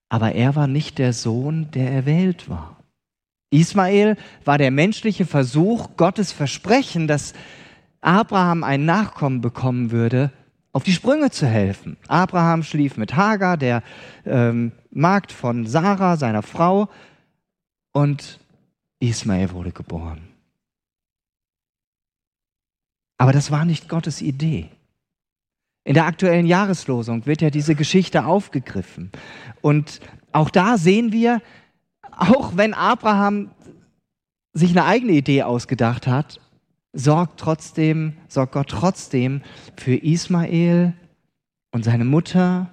Aber 0.10 0.34
er 0.34 0.56
war 0.56 0.68
nicht 0.68 0.98
der 0.98 1.14
Sohn, 1.14 1.72
der 1.72 1.92
erwählt 1.92 2.50
war. 2.50 2.84
Ismael 3.50 4.18
war 4.46 4.58
der 4.58 4.72
menschliche 4.72 5.26
Versuch, 5.26 5.96
Gottes 5.98 6.32
Versprechen, 6.32 7.08
dass 7.08 7.34
Abraham 8.02 8.64
ein 8.64 8.86
Nachkommen 8.86 9.42
bekommen 9.42 9.92
würde, 9.92 10.32
auf 10.72 10.84
die 10.84 10.94
Sprünge 10.94 11.32
zu 11.32 11.48
helfen. 11.48 11.98
Abraham 12.08 12.64
schlief 12.64 12.98
mit 12.98 13.16
Hagar, 13.16 13.58
der 13.58 13.84
ähm, 14.26 14.72
Magd 14.92 15.32
von 15.32 15.66
Sarah, 15.66 16.16
seiner 16.18 16.44
Frau, 16.44 16.90
und 17.92 18.40
Ismael 19.00 19.52
wurde 19.52 19.72
geboren. 19.72 20.28
Aber 23.18 23.34
das 23.34 23.52
war 23.52 23.66
nicht 23.66 23.90
Gottes 23.90 24.22
Idee. 24.22 24.70
In 25.84 25.94
der 25.94 26.06
aktuellen 26.06 26.46
Jahreslosung 26.46 27.26
wird 27.26 27.42
ja 27.42 27.50
diese 27.50 27.76
Geschichte 27.76 28.26
aufgegriffen. 28.26 29.12
Und 29.62 30.00
auch 30.32 30.50
da 30.50 30.78
sehen 30.78 31.12
wir, 31.12 31.42
auch 32.12 32.58
wenn 32.58 32.74
Abraham 32.74 33.52
sich 34.54 34.72
eine 34.72 34.86
eigene 34.86 35.14
Idee 35.14 35.44
ausgedacht 35.44 36.08
hat, 36.08 36.40
sorgt 36.94 37.40
trotzdem, 37.40 38.14
sorgt 38.28 38.54
Gott 38.54 38.70
trotzdem 38.70 39.42
für 39.78 39.96
Ismael 39.96 40.94
und 41.72 41.84
seine 41.84 42.06
Mutter. 42.06 42.72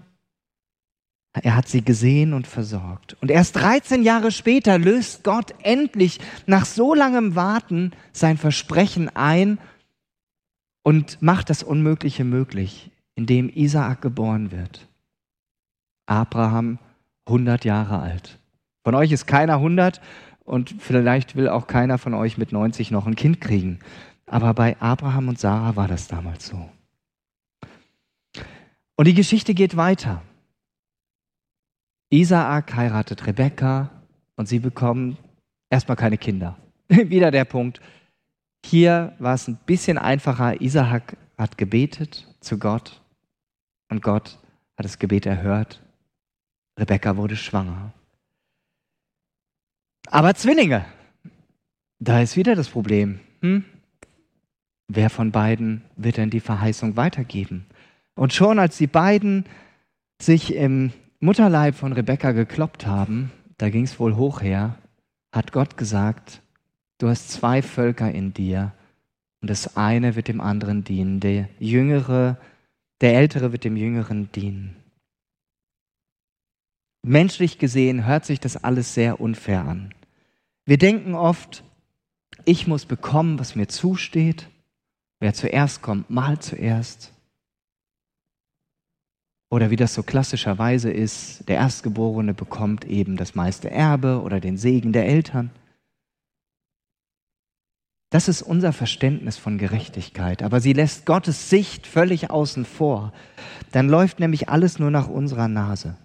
Er 1.42 1.54
hat 1.54 1.68
sie 1.68 1.84
gesehen 1.84 2.32
und 2.32 2.46
versorgt. 2.46 3.16
Und 3.20 3.30
erst 3.30 3.56
13 3.56 4.02
Jahre 4.02 4.30
später 4.30 4.78
löst 4.78 5.22
Gott 5.22 5.54
endlich 5.62 6.18
nach 6.46 6.64
so 6.64 6.94
langem 6.94 7.34
Warten 7.34 7.92
sein 8.12 8.38
Versprechen 8.38 9.14
ein 9.14 9.58
und 10.82 11.20
macht 11.20 11.50
das 11.50 11.62
Unmögliche 11.62 12.24
möglich, 12.24 12.90
indem 13.14 13.50
Isaak 13.50 14.00
geboren 14.00 14.50
wird. 14.50 14.88
Abraham 16.06 16.78
100 17.26 17.64
Jahre 17.64 17.98
alt. 17.98 18.38
Von 18.84 18.94
euch 18.94 19.12
ist 19.12 19.26
keiner 19.26 19.54
100 19.54 20.00
und 20.44 20.76
vielleicht 20.78 21.36
will 21.36 21.48
auch 21.48 21.66
keiner 21.66 21.98
von 21.98 22.14
euch 22.14 22.38
mit 22.38 22.52
90 22.52 22.92
noch 22.92 23.06
ein 23.06 23.16
Kind 23.16 23.40
kriegen. 23.40 23.80
Aber 24.26 24.54
bei 24.54 24.80
Abraham 24.80 25.28
und 25.28 25.38
Sarah 25.38 25.76
war 25.76 25.88
das 25.88 26.08
damals 26.08 26.46
so. 26.46 26.70
Und 28.96 29.06
die 29.06 29.14
Geschichte 29.14 29.54
geht 29.54 29.76
weiter. 29.76 30.22
Isaak 32.10 32.74
heiratet 32.74 33.26
Rebekka 33.26 33.90
und 34.36 34.46
sie 34.46 34.60
bekommen 34.60 35.18
erstmal 35.70 35.96
keine 35.96 36.18
Kinder. 36.18 36.56
Wieder 36.88 37.30
der 37.30 37.44
Punkt. 37.44 37.80
Hier 38.64 39.14
war 39.18 39.34
es 39.34 39.48
ein 39.48 39.58
bisschen 39.66 39.98
einfacher. 39.98 40.60
Isaak 40.60 41.16
hat 41.36 41.58
gebetet 41.58 42.26
zu 42.40 42.58
Gott 42.58 43.00
und 43.90 44.02
Gott 44.02 44.38
hat 44.76 44.84
das 44.84 44.98
Gebet 44.98 45.26
erhört. 45.26 45.82
Rebekka 46.78 47.16
wurde 47.16 47.36
schwanger. 47.36 47.92
Aber 50.08 50.34
Zwillinge, 50.34 50.84
da 51.98 52.20
ist 52.20 52.36
wieder 52.36 52.54
das 52.54 52.68
Problem. 52.68 53.20
Hm? 53.40 53.64
Wer 54.88 55.10
von 55.10 55.32
beiden 55.32 55.82
wird 55.96 56.16
denn 56.16 56.30
die 56.30 56.40
Verheißung 56.40 56.96
weitergeben? 56.96 57.66
Und 58.14 58.32
schon 58.32 58.58
als 58.58 58.78
die 58.78 58.86
beiden 58.86 59.44
sich 60.20 60.54
im 60.54 60.92
Mutterleib 61.20 61.74
von 61.74 61.92
Rebekka 61.92 62.32
gekloppt 62.32 62.86
haben, 62.86 63.32
da 63.56 63.70
ging 63.70 63.84
es 63.84 63.98
wohl 63.98 64.16
hoch 64.16 64.42
her, 64.42 64.76
hat 65.32 65.52
Gott 65.52 65.76
gesagt, 65.78 66.42
du 66.98 67.08
hast 67.08 67.30
zwei 67.30 67.62
Völker 67.62 68.10
in 68.10 68.34
dir 68.34 68.72
und 69.40 69.48
das 69.48 69.76
eine 69.76 70.14
wird 70.14 70.28
dem 70.28 70.40
anderen 70.40 70.84
dienen. 70.84 71.20
Der 71.20 71.48
Jüngere, 71.58 72.38
der 73.00 73.14
Ältere 73.14 73.52
wird 73.52 73.64
dem 73.64 73.76
Jüngeren 73.76 74.30
dienen. 74.32 74.76
Menschlich 77.02 77.58
gesehen 77.58 78.04
hört 78.04 78.24
sich 78.24 78.40
das 78.40 78.62
alles 78.62 78.92
sehr 78.92 79.20
unfair 79.20 79.64
an. 79.64 79.94
Wir 80.66 80.76
denken 80.76 81.14
oft, 81.14 81.62
ich 82.44 82.66
muss 82.66 82.84
bekommen, 82.84 83.38
was 83.38 83.54
mir 83.54 83.68
zusteht. 83.68 84.48
Wer 85.20 85.32
zuerst 85.32 85.80
kommt, 85.80 86.10
mal 86.10 86.40
zuerst. 86.40 87.12
Oder 89.56 89.70
wie 89.70 89.76
das 89.76 89.94
so 89.94 90.02
klassischerweise 90.02 90.90
ist, 90.90 91.48
der 91.48 91.56
Erstgeborene 91.56 92.34
bekommt 92.34 92.84
eben 92.84 93.16
das 93.16 93.34
meiste 93.34 93.70
Erbe 93.70 94.20
oder 94.20 94.38
den 94.38 94.58
Segen 94.58 94.92
der 94.92 95.06
Eltern. 95.06 95.50
Das 98.10 98.28
ist 98.28 98.42
unser 98.42 98.74
Verständnis 98.74 99.38
von 99.38 99.56
Gerechtigkeit, 99.56 100.42
aber 100.42 100.60
sie 100.60 100.74
lässt 100.74 101.06
Gottes 101.06 101.48
Sicht 101.48 101.86
völlig 101.86 102.30
außen 102.30 102.66
vor. 102.66 103.14
Dann 103.72 103.88
läuft 103.88 104.20
nämlich 104.20 104.50
alles 104.50 104.78
nur 104.78 104.90
nach 104.90 105.08
unserer 105.08 105.48
Nase. 105.48 105.96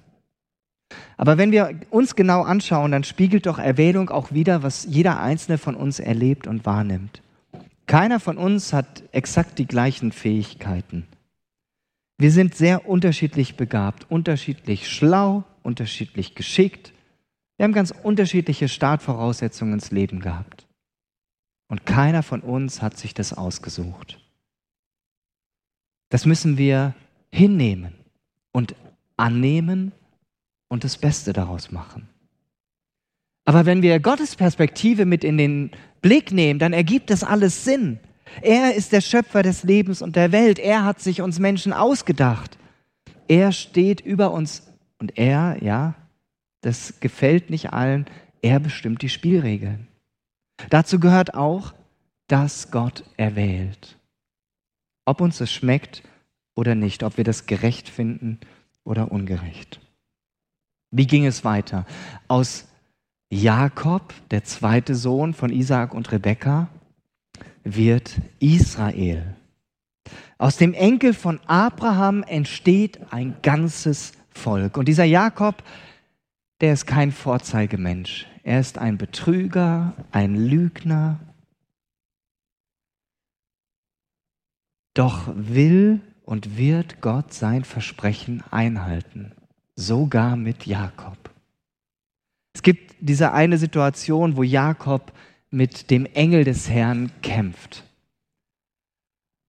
Aber 1.17 1.37
wenn 1.37 1.51
wir 1.51 1.77
uns 1.89 2.15
genau 2.15 2.43
anschauen, 2.43 2.93
dann 2.93 3.03
spiegelt 3.03 3.47
doch 3.47 3.59
Erwählung 3.59 4.09
auch 4.11 4.31
wieder, 4.31 4.63
was 4.63 4.85
jeder 4.85 5.19
einzelne 5.19 5.57
von 5.57 5.75
uns 5.75 5.99
erlebt 5.99 6.47
und 6.47 6.65
wahrnimmt. 6.65 7.21
Keiner 7.85 8.21
von 8.21 8.37
uns 8.37 8.71
hat 8.71 9.03
exakt 9.11 9.59
die 9.59 9.67
gleichen 9.67 10.13
Fähigkeiten. 10.13 11.05
Wir 12.21 12.31
sind 12.31 12.53
sehr 12.53 12.87
unterschiedlich 12.87 13.55
begabt, 13.55 14.05
unterschiedlich 14.11 14.87
schlau, 14.87 15.43
unterschiedlich 15.63 16.35
geschickt. 16.35 16.93
Wir 17.57 17.63
haben 17.63 17.73
ganz 17.73 17.89
unterschiedliche 17.89 18.69
Startvoraussetzungen 18.69 19.73
ins 19.73 19.89
Leben 19.89 20.19
gehabt. 20.19 20.67
Und 21.67 21.87
keiner 21.87 22.21
von 22.21 22.41
uns 22.41 22.83
hat 22.83 22.95
sich 22.95 23.15
das 23.15 23.33
ausgesucht. 23.33 24.19
Das 26.09 26.27
müssen 26.27 26.59
wir 26.59 26.93
hinnehmen 27.31 27.95
und 28.51 28.75
annehmen 29.17 29.91
und 30.67 30.83
das 30.83 30.99
Beste 30.99 31.33
daraus 31.33 31.71
machen. 31.71 32.07
Aber 33.45 33.65
wenn 33.65 33.81
wir 33.81 33.99
Gottes 33.99 34.35
Perspektive 34.35 35.07
mit 35.07 35.23
in 35.23 35.39
den 35.39 35.71
Blick 36.03 36.31
nehmen, 36.31 36.59
dann 36.59 36.73
ergibt 36.73 37.09
das 37.09 37.23
alles 37.23 37.63
Sinn. 37.63 37.99
Er 38.41 38.75
ist 38.75 38.91
der 38.91 39.01
Schöpfer 39.01 39.43
des 39.43 39.63
Lebens 39.63 40.01
und 40.01 40.15
der 40.15 40.31
Welt. 40.31 40.59
Er 40.59 40.85
hat 40.85 41.01
sich 41.01 41.21
uns 41.21 41.39
Menschen 41.39 41.73
ausgedacht. 41.73 42.57
Er 43.27 43.51
steht 43.51 44.01
über 44.01 44.31
uns 44.31 44.63
und 44.99 45.17
er, 45.17 45.57
ja, 45.61 45.95
das 46.61 46.99
gefällt 46.99 47.49
nicht 47.49 47.73
allen, 47.73 48.05
er 48.41 48.59
bestimmt 48.59 49.01
die 49.01 49.09
Spielregeln. 49.09 49.87
Dazu 50.69 50.99
gehört 50.99 51.33
auch, 51.33 51.73
dass 52.27 52.71
Gott 52.71 53.03
erwählt. 53.17 53.97
Ob 55.05 55.21
uns 55.21 55.41
es 55.41 55.51
schmeckt 55.51 56.03
oder 56.55 56.75
nicht, 56.75 57.03
ob 57.03 57.17
wir 57.17 57.23
das 57.23 57.45
gerecht 57.45 57.89
finden 57.89 58.39
oder 58.83 59.11
ungerecht. 59.11 59.79
Wie 60.91 61.07
ging 61.07 61.25
es 61.25 61.43
weiter? 61.43 61.85
Aus 62.27 62.67
Jakob, 63.29 64.13
der 64.29 64.43
zweite 64.43 64.93
Sohn 64.93 65.33
von 65.33 65.51
Isaak 65.51 65.93
und 65.93 66.11
Rebekka, 66.11 66.67
wird 67.63 68.19
Israel. 68.39 69.35
Aus 70.37 70.57
dem 70.57 70.73
Enkel 70.73 71.13
von 71.13 71.39
Abraham 71.45 72.23
entsteht 72.23 72.99
ein 73.11 73.35
ganzes 73.41 74.13
Volk. 74.31 74.77
Und 74.77 74.87
dieser 74.87 75.03
Jakob, 75.03 75.63
der 76.61 76.73
ist 76.73 76.87
kein 76.87 77.11
Vorzeigemensch. 77.11 78.27
Er 78.43 78.59
ist 78.59 78.77
ein 78.77 78.97
Betrüger, 78.97 79.93
ein 80.11 80.35
Lügner. 80.35 81.19
Doch 84.93 85.31
will 85.35 86.01
und 86.23 86.57
wird 86.57 87.01
Gott 87.01 87.33
sein 87.33 87.63
Versprechen 87.63 88.43
einhalten, 88.51 89.33
sogar 89.75 90.35
mit 90.35 90.65
Jakob. 90.65 91.17
Es 92.53 92.61
gibt 92.61 92.95
diese 92.99 93.31
eine 93.31 93.57
Situation, 93.57 94.35
wo 94.35 94.43
Jakob 94.43 95.13
mit 95.51 95.91
dem 95.91 96.05
Engel 96.05 96.45
des 96.45 96.69
Herrn 96.69 97.11
kämpft. 97.21 97.83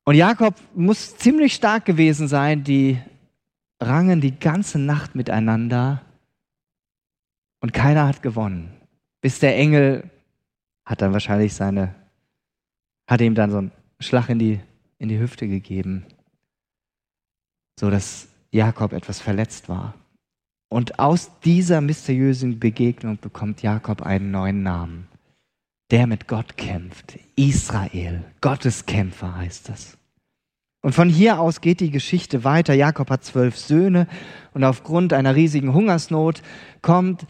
Und 0.04 0.16
Jakob 0.16 0.56
muss 0.75 1.16
ziemlich 1.16 1.54
stark 1.54 1.85
gewesen 1.85 2.26
sein, 2.26 2.64
die 2.64 2.99
rangen 3.80 4.21
die 4.21 4.38
ganze 4.38 4.78
Nacht 4.78 5.14
miteinander 5.14 6.02
und 7.61 7.73
keiner 7.73 8.09
hat 8.09 8.23
gewonnen. 8.23 8.73
Bis 9.21 9.38
der 9.38 9.56
Engel 9.56 10.11
hat 10.85 11.00
dann 11.00 11.12
wahrscheinlich 11.12 11.54
seine, 11.54 11.94
hat 13.06 13.21
ihm 13.21 13.37
dann 13.37 13.50
so 13.52 13.59
einen 13.59 13.73
Schlag 14.00 14.28
in 14.28 14.40
die, 14.40 14.61
in 14.99 15.09
die 15.09 15.21
Hüfte 15.21 15.47
gegeben, 15.47 16.04
so 17.78 17.90
dass 17.90 18.28
Jakob 18.50 18.92
etwas 18.92 19.21
verletzt 19.21 19.68
war. 19.68 19.94
Und 20.68 20.99
aus 20.99 21.30
dieser 21.40 21.80
mysteriösen 21.80 22.59
Begegnung 22.59 23.18
bekommt 23.18 23.62
Jakob 23.62 24.02
einen 24.02 24.32
neuen 24.32 24.62
Namen. 24.64 25.06
Der 25.93 26.07
mit 26.07 26.27
Gott 26.27 26.57
kämpft. 26.57 27.19
Israel. 27.37 28.25
Gottes 28.41 28.87
Kämpfer 28.87 29.37
heißt 29.37 29.69
das. 29.69 29.99
Und 30.81 30.95
von 30.95 31.11
hier 31.11 31.39
aus 31.39 31.61
geht 31.61 31.81
die 31.81 31.91
Geschichte 31.91 32.45
weiter. 32.45 32.73
Jakob 32.73 33.11
hat 33.11 33.25
zwölf 33.25 33.59
Söhne 33.59 34.09
und 34.55 34.65
aufgrund 34.65 35.13
einer 35.13 35.37
riesigen 35.37 35.75
Hungersnot 35.75 36.41
kommt 36.81 37.26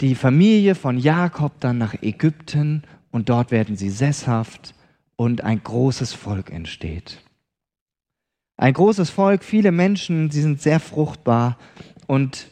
die 0.00 0.14
Familie 0.14 0.76
von 0.76 0.96
Jakob 0.96 1.58
dann 1.58 1.78
nach 1.78 2.02
Ägypten 2.02 2.84
und 3.10 3.30
dort 3.30 3.50
werden 3.50 3.76
sie 3.76 3.90
sesshaft 3.90 4.76
und 5.16 5.42
ein 5.42 5.64
großes 5.64 6.12
Volk 6.12 6.52
entsteht. 6.52 7.20
Ein 8.56 8.74
großes 8.74 9.10
Volk, 9.10 9.42
viele 9.42 9.72
Menschen, 9.72 10.30
sie 10.30 10.40
sind 10.40 10.62
sehr 10.62 10.78
fruchtbar 10.78 11.58
und 12.06 12.46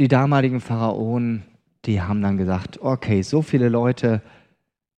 die 0.00 0.08
damaligen 0.08 0.60
Pharaonen, 0.60 1.44
die 1.84 2.02
haben 2.02 2.22
dann 2.22 2.36
gesagt, 2.36 2.80
okay, 2.82 3.22
so 3.22 3.40
viele 3.40 3.68
Leute, 3.68 4.20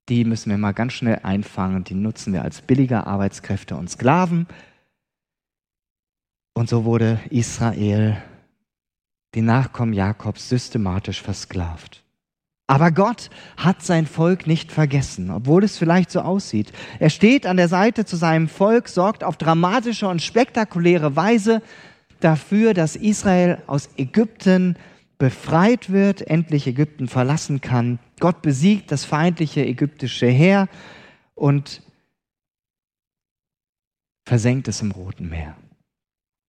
die 0.08 0.24
müssen 0.24 0.50
wir 0.50 0.58
mal 0.58 0.72
ganz 0.72 0.92
schnell 0.94 1.20
einfangen, 1.22 1.84
die 1.84 1.94
nutzen 1.94 2.32
wir 2.32 2.42
als 2.42 2.62
billige 2.62 3.06
Arbeitskräfte 3.06 3.76
und 3.76 3.90
Sklaven 3.90 4.46
und 6.54 6.68
so 6.68 6.84
wurde 6.84 7.18
Israel, 7.30 8.22
die 9.34 9.42
Nachkommen 9.42 9.92
Jakobs, 9.92 10.48
systematisch 10.48 11.22
versklavt. 11.22 12.02
Aber 12.66 12.90
Gott 12.90 13.30
hat 13.56 13.82
sein 13.82 14.06
Volk 14.06 14.46
nicht 14.46 14.70
vergessen, 14.70 15.30
obwohl 15.30 15.64
es 15.64 15.76
vielleicht 15.76 16.10
so 16.10 16.20
aussieht. 16.20 16.72
Er 16.98 17.10
steht 17.10 17.46
an 17.46 17.56
der 17.56 17.68
Seite 17.68 18.04
zu 18.04 18.16
seinem 18.16 18.48
Volk, 18.48 18.88
sorgt 18.88 19.24
auf 19.24 19.36
dramatische 19.36 20.08
und 20.08 20.22
spektakuläre 20.22 21.16
Weise 21.16 21.62
dafür, 22.20 22.72
dass 22.72 22.96
Israel 22.96 23.62
aus 23.66 23.90
Ägypten 23.96 24.76
befreit 25.22 25.92
wird, 25.92 26.22
endlich 26.22 26.66
Ägypten 26.66 27.06
verlassen 27.06 27.61
kann. 27.61 28.00
Gott 28.18 28.42
besiegt 28.42 28.90
das 28.90 29.04
feindliche 29.04 29.64
ägyptische 29.64 30.26
Heer 30.26 30.68
und 31.37 31.80
versenkt 34.26 34.66
es 34.66 34.82
im 34.82 34.90
Roten 34.90 35.28
Meer. 35.28 35.56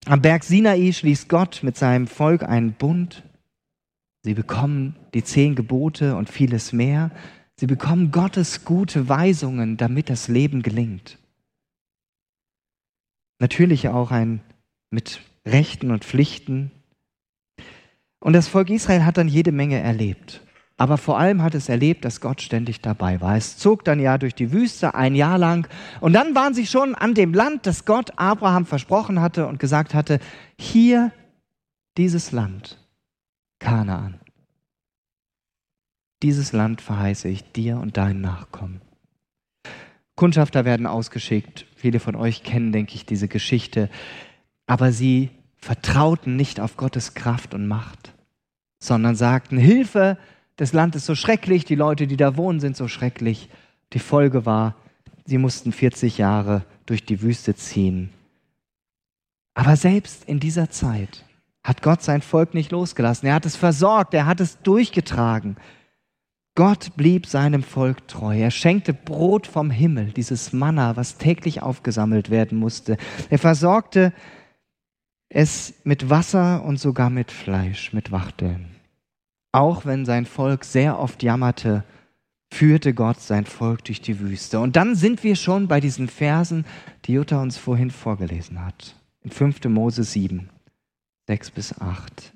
Am 0.06 0.22
Berg 0.22 0.42
Sinai 0.42 0.90
schließt 0.90 1.28
Gott 1.28 1.60
mit 1.62 1.76
seinem 1.76 2.06
Volk 2.06 2.44
einen 2.44 2.72
Bund. 2.72 3.24
Sie 4.22 4.32
bekommen 4.32 4.96
die 5.12 5.22
zehn 5.22 5.54
Gebote 5.54 6.16
und 6.16 6.30
vieles 6.30 6.72
mehr. 6.72 7.10
Sie 7.56 7.66
bekommen 7.66 8.10
Gottes 8.10 8.64
gute 8.64 9.06
Weisungen, 9.06 9.76
damit 9.76 10.08
das 10.08 10.28
Leben 10.28 10.62
gelingt. 10.62 11.18
Natürlich 13.38 13.90
auch 13.90 14.10
ein 14.10 14.40
mit 14.90 15.20
Rechten 15.46 15.90
und 15.90 16.06
Pflichten. 16.06 16.70
Und 18.22 18.34
das 18.34 18.46
Volk 18.46 18.70
Israel 18.70 19.04
hat 19.04 19.18
dann 19.18 19.26
jede 19.26 19.50
Menge 19.50 19.80
erlebt. 19.80 20.42
Aber 20.76 20.96
vor 20.96 21.18
allem 21.18 21.42
hat 21.42 21.56
es 21.56 21.68
erlebt, 21.68 22.04
dass 22.04 22.20
Gott 22.20 22.40
ständig 22.40 22.80
dabei 22.80 23.20
war. 23.20 23.36
Es 23.36 23.58
zog 23.58 23.84
dann 23.84 23.98
ja 23.98 24.16
durch 24.16 24.34
die 24.34 24.52
Wüste 24.52 24.94
ein 24.94 25.16
Jahr 25.16 25.38
lang. 25.38 25.66
Und 26.00 26.12
dann 26.12 26.32
waren 26.36 26.54
sie 26.54 26.66
schon 26.66 26.94
an 26.94 27.14
dem 27.14 27.34
Land, 27.34 27.66
das 27.66 27.84
Gott 27.84 28.12
Abraham 28.16 28.64
versprochen 28.64 29.20
hatte 29.20 29.48
und 29.48 29.58
gesagt 29.58 29.92
hatte, 29.92 30.20
hier 30.56 31.10
dieses 31.98 32.30
Land, 32.30 32.78
Kanaan. 33.58 34.20
Dieses 36.22 36.52
Land 36.52 36.80
verheiße 36.80 37.28
ich 37.28 37.50
dir 37.50 37.78
und 37.78 37.96
deinen 37.96 38.20
Nachkommen. 38.20 38.80
Kundschafter 40.14 40.64
werden 40.64 40.86
ausgeschickt. 40.86 41.66
Viele 41.74 41.98
von 41.98 42.14
euch 42.14 42.44
kennen, 42.44 42.70
denke 42.70 42.94
ich, 42.94 43.04
diese 43.04 43.26
Geschichte. 43.26 43.90
Aber 44.66 44.92
sie 44.92 45.30
vertrauten 45.62 46.36
nicht 46.36 46.60
auf 46.60 46.76
Gottes 46.76 47.14
Kraft 47.14 47.54
und 47.54 47.66
Macht, 47.68 48.12
sondern 48.80 49.14
sagten, 49.14 49.56
Hilfe, 49.56 50.18
das 50.56 50.72
Land 50.72 50.96
ist 50.96 51.06
so 51.06 51.14
schrecklich, 51.14 51.64
die 51.64 51.76
Leute, 51.76 52.06
die 52.06 52.16
da 52.16 52.36
wohnen, 52.36 52.60
sind 52.60 52.76
so 52.76 52.88
schrecklich. 52.88 53.48
Die 53.92 54.00
Folge 54.00 54.44
war, 54.44 54.74
sie 55.24 55.38
mussten 55.38 55.72
40 55.72 56.18
Jahre 56.18 56.64
durch 56.84 57.04
die 57.04 57.22
Wüste 57.22 57.54
ziehen. 57.54 58.10
Aber 59.54 59.76
selbst 59.76 60.24
in 60.24 60.40
dieser 60.40 60.68
Zeit 60.68 61.24
hat 61.62 61.80
Gott 61.80 62.02
sein 62.02 62.22
Volk 62.22 62.54
nicht 62.54 62.72
losgelassen. 62.72 63.28
Er 63.28 63.34
hat 63.34 63.46
es 63.46 63.54
versorgt, 63.54 64.14
er 64.14 64.26
hat 64.26 64.40
es 64.40 64.60
durchgetragen. 64.62 65.56
Gott 66.56 66.96
blieb 66.96 67.26
seinem 67.26 67.62
Volk 67.62 68.08
treu. 68.08 68.36
Er 68.36 68.50
schenkte 68.50 68.92
Brot 68.92 69.46
vom 69.46 69.70
Himmel, 69.70 70.12
dieses 70.12 70.52
Manna, 70.52 70.96
was 70.96 71.18
täglich 71.18 71.62
aufgesammelt 71.62 72.30
werden 72.30 72.58
musste. 72.58 72.96
Er 73.30 73.38
versorgte 73.38 74.12
es 75.34 75.74
mit 75.84 76.10
Wasser 76.10 76.62
und 76.62 76.78
sogar 76.78 77.08
mit 77.08 77.30
Fleisch, 77.30 77.92
mit 77.92 78.12
Wachteln. 78.12 78.66
Auch 79.50 79.86
wenn 79.86 80.04
sein 80.04 80.26
Volk 80.26 80.64
sehr 80.64 80.98
oft 80.98 81.22
jammerte, 81.22 81.84
führte 82.52 82.92
Gott 82.92 83.20
sein 83.20 83.46
Volk 83.46 83.84
durch 83.84 84.02
die 84.02 84.20
Wüste. 84.20 84.60
Und 84.60 84.76
dann 84.76 84.94
sind 84.94 85.24
wir 85.24 85.36
schon 85.36 85.68
bei 85.68 85.80
diesen 85.80 86.08
Versen, 86.08 86.66
die 87.04 87.14
Jutta 87.14 87.40
uns 87.40 87.56
vorhin 87.56 87.90
vorgelesen 87.90 88.62
hat. 88.64 88.96
In 89.22 89.30
5. 89.30 89.64
Mose 89.64 90.04
7, 90.04 90.50
6 91.28 91.50
bis 91.50 91.80
8. 91.80 92.34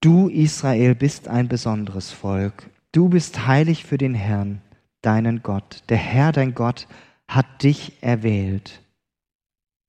Du, 0.00 0.28
Israel, 0.28 0.94
bist 0.94 1.26
ein 1.26 1.48
besonderes 1.48 2.12
Volk. 2.12 2.70
Du 2.92 3.08
bist 3.08 3.46
heilig 3.46 3.84
für 3.84 3.98
den 3.98 4.14
Herrn, 4.14 4.60
deinen 5.02 5.42
Gott. 5.42 5.82
Der 5.88 5.96
Herr, 5.96 6.30
dein 6.30 6.54
Gott, 6.54 6.86
hat 7.26 7.64
dich 7.64 7.94
erwählt 8.02 8.85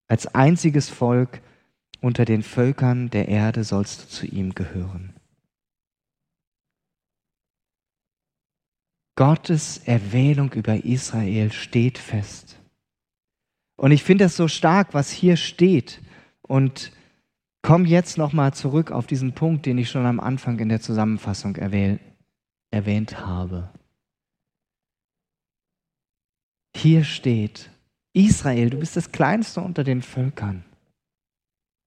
als 0.07 0.27
einziges 0.27 0.89
Volk 0.89 1.41
unter 2.01 2.25
den 2.25 2.43
Völkern 2.43 3.09
der 3.09 3.27
Erde 3.27 3.63
sollst 3.63 4.03
du 4.03 4.07
zu 4.07 4.25
ihm 4.25 4.53
gehören. 4.53 5.13
Gottes 9.15 9.79
Erwählung 9.79 10.53
über 10.53 10.85
Israel 10.85 11.51
steht 11.51 11.97
fest. 11.97 12.59
Und 13.75 13.91
ich 13.91 14.03
finde 14.03 14.25
es 14.25 14.35
so 14.35 14.47
stark, 14.47 14.93
was 14.93 15.11
hier 15.11 15.37
steht. 15.37 16.01
Und 16.43 16.91
komme 17.63 17.87
jetzt 17.87 18.17
nochmal 18.17 18.53
zurück 18.53 18.91
auf 18.91 19.07
diesen 19.07 19.33
Punkt, 19.33 19.65
den 19.65 19.77
ich 19.77 19.89
schon 19.89 20.05
am 20.05 20.19
Anfang 20.19 20.59
in 20.59 20.69
der 20.69 20.81
Zusammenfassung 20.81 21.55
erwähnt 21.55 23.19
habe. 23.19 23.71
Hier 26.75 27.03
steht, 27.03 27.71
Israel, 28.17 28.71
du 28.71 28.77
bist 28.77 28.95
das 28.95 29.11
Kleinste 29.11 29.61
unter 29.61 29.83
den 29.83 30.01
Völkern. 30.01 30.63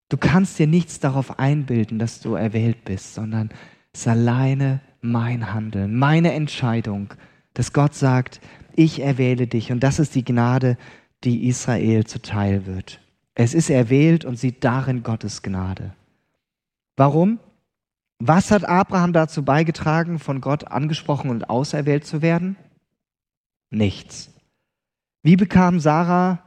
Du 0.08 0.16
kannst 0.16 0.58
dir 0.58 0.66
nichts 0.66 1.00
darauf 1.00 1.38
einbilden, 1.38 1.98
dass 1.98 2.20
du 2.20 2.34
erwählt 2.34 2.84
bist, 2.84 3.14
sondern 3.14 3.50
es 3.92 4.02
ist 4.02 4.08
alleine 4.08 4.80
mein 5.00 5.52
Handeln, 5.52 5.96
meine 5.96 6.32
Entscheidung, 6.32 7.14
dass 7.54 7.72
Gott 7.72 7.94
sagt, 7.94 8.40
ich 8.76 9.00
erwähle 9.00 9.48
dich. 9.48 9.72
Und 9.72 9.80
das 9.80 9.98
ist 9.98 10.14
die 10.14 10.24
Gnade, 10.24 10.76
die 11.24 11.48
Israel 11.48 12.04
zuteil 12.04 12.66
wird. 12.66 13.00
Es 13.34 13.52
ist 13.52 13.70
erwählt 13.70 14.24
und 14.24 14.36
sieht 14.36 14.62
darin 14.62 15.02
Gottes 15.02 15.42
Gnade. 15.42 15.94
Warum? 16.96 17.40
Was 18.20 18.50
hat 18.50 18.64
Abraham 18.64 19.12
dazu 19.12 19.44
beigetragen, 19.44 20.18
von 20.18 20.40
Gott 20.40 20.68
angesprochen 20.68 21.30
und 21.30 21.50
auserwählt 21.50 22.04
zu 22.06 22.22
werden? 22.22 22.56
Nichts. 23.70 24.30
Wie 25.22 25.36
bekamen 25.36 25.80
Sarah 25.80 26.42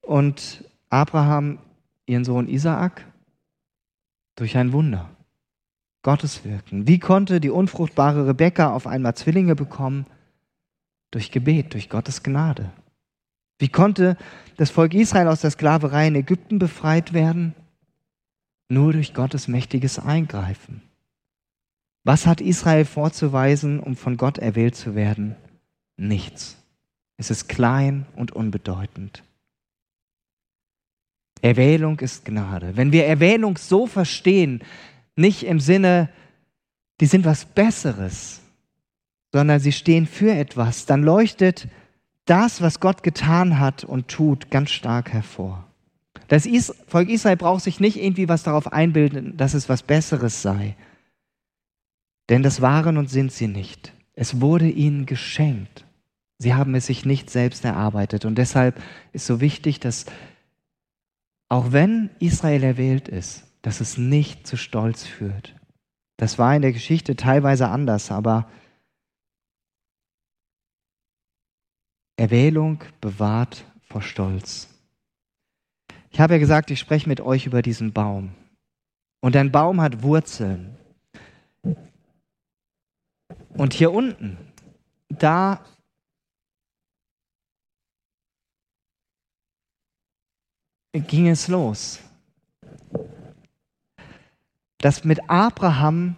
und 0.00 0.64
Abraham 0.90 1.58
ihren 2.06 2.24
Sohn 2.24 2.48
Isaak? 2.48 3.04
Durch 4.36 4.56
ein 4.56 4.72
Wunder. 4.72 5.10
Gottes 6.02 6.44
Wirken. 6.44 6.88
Wie 6.88 6.98
konnte 6.98 7.40
die 7.40 7.50
unfruchtbare 7.50 8.26
Rebekka 8.26 8.72
auf 8.72 8.86
einmal 8.86 9.14
Zwillinge 9.14 9.54
bekommen? 9.54 10.06
Durch 11.12 11.30
Gebet, 11.30 11.72
durch 11.72 11.88
Gottes 11.88 12.22
Gnade. 12.22 12.70
Wie 13.58 13.68
konnte 13.68 14.16
das 14.56 14.70
Volk 14.70 14.92
Israel 14.92 15.28
aus 15.28 15.40
der 15.40 15.52
Sklaverei 15.52 16.08
in 16.08 16.16
Ägypten 16.16 16.58
befreit 16.58 17.12
werden? 17.12 17.54
Nur 18.68 18.92
durch 18.92 19.14
Gottes 19.14 19.46
mächtiges 19.46 19.98
Eingreifen. 19.98 20.82
Was 22.02 22.26
hat 22.26 22.40
Israel 22.40 22.84
vorzuweisen, 22.84 23.78
um 23.78 23.96
von 23.96 24.16
Gott 24.16 24.38
erwählt 24.38 24.74
zu 24.74 24.94
werden? 24.94 25.36
Nichts. 25.96 26.63
Es 27.16 27.30
ist 27.30 27.48
klein 27.48 28.06
und 28.16 28.32
unbedeutend. 28.32 29.22
Erwählung 31.42 32.00
ist 32.00 32.24
Gnade. 32.24 32.76
Wenn 32.76 32.92
wir 32.92 33.06
Erwählung 33.06 33.58
so 33.58 33.86
verstehen, 33.86 34.62
nicht 35.14 35.44
im 35.44 35.60
Sinne, 35.60 36.08
die 37.00 37.06
sind 37.06 37.24
was 37.24 37.44
Besseres, 37.44 38.40
sondern 39.32 39.60
sie 39.60 39.72
stehen 39.72 40.06
für 40.06 40.32
etwas, 40.32 40.86
dann 40.86 41.02
leuchtet 41.02 41.68
das, 42.24 42.62
was 42.62 42.80
Gott 42.80 43.02
getan 43.02 43.58
hat 43.58 43.84
und 43.84 44.08
tut, 44.08 44.50
ganz 44.50 44.70
stark 44.70 45.12
hervor. 45.12 45.66
Das 46.28 46.48
Volk 46.86 47.10
Israel 47.10 47.36
braucht 47.36 47.64
sich 47.64 47.80
nicht 47.80 48.02
irgendwie 48.02 48.28
was 48.28 48.42
darauf 48.42 48.72
einbilden, 48.72 49.36
dass 49.36 49.54
es 49.54 49.68
was 49.68 49.82
Besseres 49.82 50.40
sei. 50.40 50.76
Denn 52.30 52.42
das 52.42 52.62
waren 52.62 52.96
und 52.96 53.10
sind 53.10 53.32
sie 53.32 53.48
nicht. 53.48 53.92
Es 54.14 54.40
wurde 54.40 54.68
ihnen 54.68 55.04
geschenkt. 55.04 55.84
Sie 56.38 56.54
haben 56.54 56.74
es 56.74 56.86
sich 56.86 57.04
nicht 57.04 57.30
selbst 57.30 57.64
erarbeitet. 57.64 58.24
Und 58.24 58.36
deshalb 58.36 58.82
ist 59.12 59.26
so 59.26 59.40
wichtig, 59.40 59.80
dass 59.80 60.06
auch 61.48 61.72
wenn 61.72 62.10
Israel 62.18 62.62
erwählt 62.62 63.08
ist, 63.08 63.44
dass 63.62 63.80
es 63.80 63.96
nicht 63.96 64.46
zu 64.46 64.56
Stolz 64.56 65.04
führt. 65.04 65.54
Das 66.16 66.38
war 66.38 66.54
in 66.54 66.62
der 66.62 66.72
Geschichte 66.72 67.16
teilweise 67.16 67.68
anders, 67.68 68.10
aber 68.10 68.48
Erwählung 72.16 72.82
bewahrt 73.00 73.64
vor 73.82 74.02
Stolz. 74.02 74.68
Ich 76.10 76.20
habe 76.20 76.34
ja 76.34 76.38
gesagt, 76.38 76.70
ich 76.70 76.78
spreche 76.78 77.08
mit 77.08 77.20
euch 77.20 77.46
über 77.46 77.62
diesen 77.62 77.92
Baum. 77.92 78.34
Und 79.20 79.36
ein 79.36 79.50
Baum 79.50 79.80
hat 79.80 80.02
Wurzeln. 80.02 80.76
Und 83.56 83.72
hier 83.72 83.92
unten, 83.92 84.36
da 85.08 85.64
ging 91.00 91.28
es 91.28 91.48
los 91.48 92.00
dass 94.84 95.02
mit 95.02 95.30
Abraham 95.30 96.14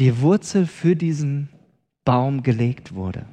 die 0.00 0.20
Wurzel 0.20 0.66
für 0.66 0.96
diesen 0.96 1.50
Baum 2.04 2.42
gelegt 2.42 2.96
wurde, 2.96 3.26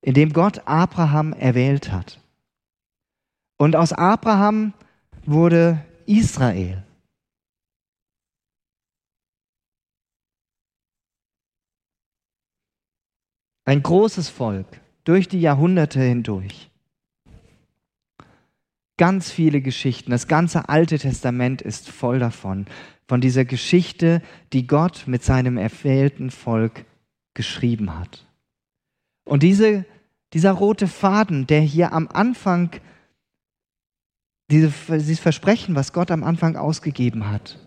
indem 0.00 0.32
Gott 0.32 0.66
Abraham 0.66 1.32
erwählt 1.32 1.92
hat. 1.92 2.20
Und 3.56 3.76
aus 3.76 3.92
Abraham 3.92 4.74
wurde 5.26 5.86
Israel. 6.06 6.82
Ein 13.64 13.80
großes 13.80 14.28
Volk 14.28 14.80
durch 15.04 15.28
die 15.28 15.40
Jahrhunderte 15.40 16.00
hindurch. 16.00 16.67
Ganz 18.98 19.30
viele 19.30 19.60
Geschichten. 19.60 20.10
Das 20.10 20.26
ganze 20.26 20.68
Alte 20.68 20.98
Testament 20.98 21.62
ist 21.62 21.88
voll 21.88 22.18
davon. 22.18 22.66
Von 23.06 23.20
dieser 23.20 23.44
Geschichte, 23.44 24.20
die 24.52 24.66
Gott 24.66 25.04
mit 25.06 25.22
seinem 25.22 25.56
erwählten 25.56 26.30
Volk 26.30 26.84
geschrieben 27.32 27.98
hat. 27.98 28.26
Und 29.24 29.44
diese, 29.44 29.86
dieser 30.32 30.52
rote 30.52 30.88
Faden, 30.88 31.46
der 31.46 31.60
hier 31.60 31.92
am 31.92 32.08
Anfang, 32.08 32.70
diese, 34.50 34.72
dieses 34.90 35.20
Versprechen, 35.20 35.76
was 35.76 35.92
Gott 35.92 36.10
am 36.10 36.24
Anfang 36.24 36.56
ausgegeben 36.56 37.30
hat, 37.30 37.58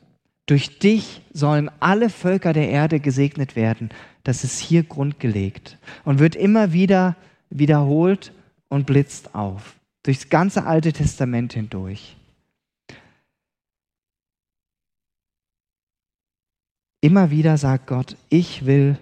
durch 0.47 0.79
dich 0.79 1.21
sollen 1.31 1.71
alle 1.79 2.09
Völker 2.09 2.51
der 2.51 2.69
Erde 2.69 2.99
gesegnet 2.99 3.55
werden, 3.55 3.89
das 4.23 4.43
ist 4.43 4.59
hier 4.59 4.83
grundgelegt 4.83 5.77
und 6.03 6.19
wird 6.19 6.35
immer 6.35 6.73
wieder 6.73 7.15
wiederholt 7.49 8.33
und 8.67 8.85
blitzt 8.85 9.33
auf 9.33 9.75
durchs 10.03 10.29
ganze 10.29 10.65
Alte 10.65 10.93
Testament 10.93 11.53
hindurch. 11.53 12.15
Immer 17.01 17.31
wieder 17.31 17.57
sagt 17.57 17.87
Gott, 17.87 18.15
ich 18.29 18.65
will, 18.65 18.97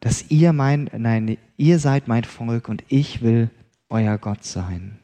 dass 0.00 0.30
ihr 0.30 0.52
mein, 0.52 0.90
nein, 0.96 1.38
ihr 1.56 1.78
seid 1.78 2.08
mein 2.08 2.24
Volk 2.24 2.68
und 2.68 2.84
ich 2.88 3.22
will 3.22 3.50
euer 3.88 4.18
Gott 4.18 4.44
sein. 4.44 4.98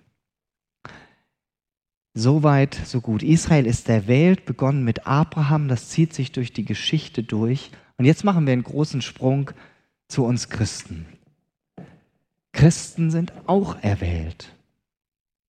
Soweit, 2.13 2.75
so 2.75 3.01
gut. 3.01 3.23
Israel 3.23 3.67
ist 3.67 3.89
der 3.89 4.09
Welt, 4.09 4.45
begonnen 4.45 4.85
mit 4.85 5.07
Abraham, 5.07 5.69
das 5.69 5.89
zieht 5.89 6.13
sich 6.13 6.33
durch 6.33 6.53
die 6.53 6.65
Geschichte 6.65 7.23
durch. 7.23 7.71
Und 7.97 8.05
jetzt 8.05 8.25
machen 8.25 8.47
wir 8.47 8.53
einen 8.53 8.65
großen 8.65 9.01
Sprung 9.01 9.53
zu 10.09 10.25
uns 10.25 10.51
Christen. 10.51 11.07
Christen 12.53 13.11
sind 13.11 13.33
auch 13.47 13.83
erwählt. 13.83 14.55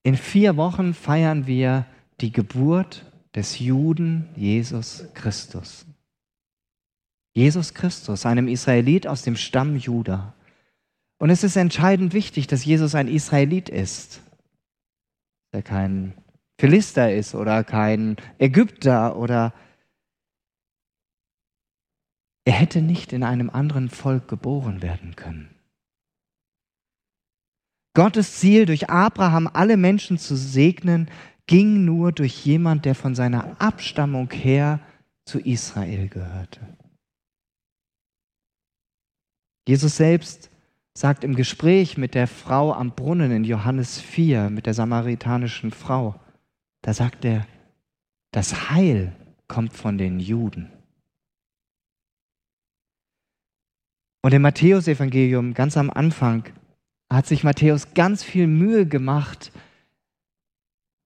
In 0.02 0.16
vier 0.16 0.56
Wochen 0.56 0.94
feiern 0.94 1.46
wir 1.46 1.86
die 2.20 2.32
Geburt 2.32 3.04
des 3.34 3.58
Juden 3.58 4.28
Jesus 4.36 5.04
Christus. 5.14 5.86
Jesus 7.34 7.72
Christus, 7.74 8.26
einem 8.26 8.48
Israelit 8.48 9.06
aus 9.06 9.22
dem 9.22 9.36
Stamm 9.36 9.76
Juda. 9.76 10.34
Und 11.18 11.30
es 11.30 11.44
ist 11.44 11.56
entscheidend 11.56 12.12
wichtig, 12.12 12.46
dass 12.46 12.64
Jesus 12.64 12.94
ein 12.94 13.08
Israelit 13.08 13.68
ist. 13.68 14.22
Der 15.52 15.62
kein 15.62 16.14
Philister 16.58 17.12
ist 17.12 17.34
oder 17.34 17.64
kein 17.64 18.16
Ägypter 18.38 19.16
oder 19.16 19.52
er 22.44 22.52
hätte 22.52 22.82
nicht 22.82 23.12
in 23.12 23.22
einem 23.22 23.50
anderen 23.50 23.88
Volk 23.88 24.28
geboren 24.28 24.82
werden 24.82 25.14
können. 25.16 25.51
Gottes 27.94 28.38
Ziel, 28.38 28.66
durch 28.66 28.88
Abraham 28.88 29.48
alle 29.52 29.76
Menschen 29.76 30.18
zu 30.18 30.36
segnen, 30.36 31.10
ging 31.46 31.84
nur 31.84 32.12
durch 32.12 32.44
jemand, 32.44 32.84
der 32.84 32.94
von 32.94 33.14
seiner 33.14 33.60
Abstammung 33.60 34.30
her 34.30 34.80
zu 35.26 35.38
Israel 35.38 36.08
gehörte. 36.08 36.60
Jesus 39.68 39.96
selbst 39.96 40.50
sagt 40.94 41.24
im 41.24 41.34
Gespräch 41.34 41.96
mit 41.96 42.14
der 42.14 42.26
Frau 42.26 42.72
am 42.72 42.94
Brunnen 42.94 43.30
in 43.30 43.44
Johannes 43.44 44.00
4, 44.00 44.50
mit 44.50 44.66
der 44.66 44.74
samaritanischen 44.74 45.70
Frau, 45.70 46.20
da 46.82 46.92
sagt 46.92 47.24
er, 47.24 47.46
das 48.32 48.70
Heil 48.70 49.14
kommt 49.46 49.72
von 49.72 49.98
den 49.98 50.18
Juden. 50.18 50.70
Und 54.22 54.32
im 54.32 54.42
Matthäusevangelium 54.42 55.52
ganz 55.54 55.76
am 55.76 55.90
Anfang 55.90 56.44
hat 57.12 57.26
sich 57.26 57.44
Matthäus 57.44 57.94
ganz 57.94 58.22
viel 58.24 58.46
Mühe 58.46 58.86
gemacht, 58.86 59.52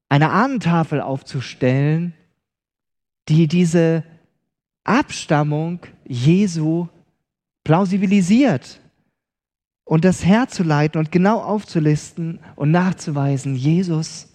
eine 0.08 0.30
Ahnentafel 0.30 1.00
aufzustellen, 1.00 2.14
die 3.28 3.48
diese 3.48 4.04
Abstammung 4.84 5.80
Jesu 6.04 6.88
plausibilisiert 7.64 8.80
und 9.84 10.04
das 10.04 10.24
herzuleiten 10.24 11.00
und 11.00 11.10
genau 11.10 11.40
aufzulisten 11.42 12.40
und 12.54 12.70
nachzuweisen, 12.70 13.56
Jesus 13.56 14.28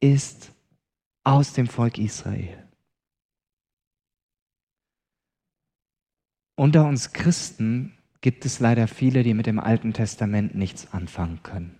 ist 0.00 0.50
aus 1.24 1.52
dem 1.52 1.66
Volk 1.66 1.98
Israel. 1.98 2.56
Unter 6.56 6.86
uns 6.86 7.12
Christen 7.12 7.98
gibt 8.24 8.46
es 8.46 8.58
leider 8.58 8.88
viele, 8.88 9.22
die 9.22 9.34
mit 9.34 9.44
dem 9.44 9.60
Alten 9.60 9.92
Testament 9.92 10.54
nichts 10.54 10.90
anfangen 10.94 11.42
können. 11.42 11.78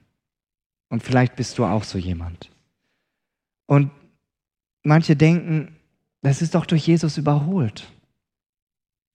Und 0.91 1.03
vielleicht 1.03 1.37
bist 1.37 1.57
du 1.57 1.65
auch 1.65 1.85
so 1.85 1.97
jemand. 1.97 2.51
Und 3.65 3.91
manche 4.83 5.17
denken, 5.17 5.75
das 6.21 6.43
ist 6.43 6.55
doch 6.55 6.67
durch 6.67 6.87
Jesus 6.87 7.17
überholt. 7.17 7.91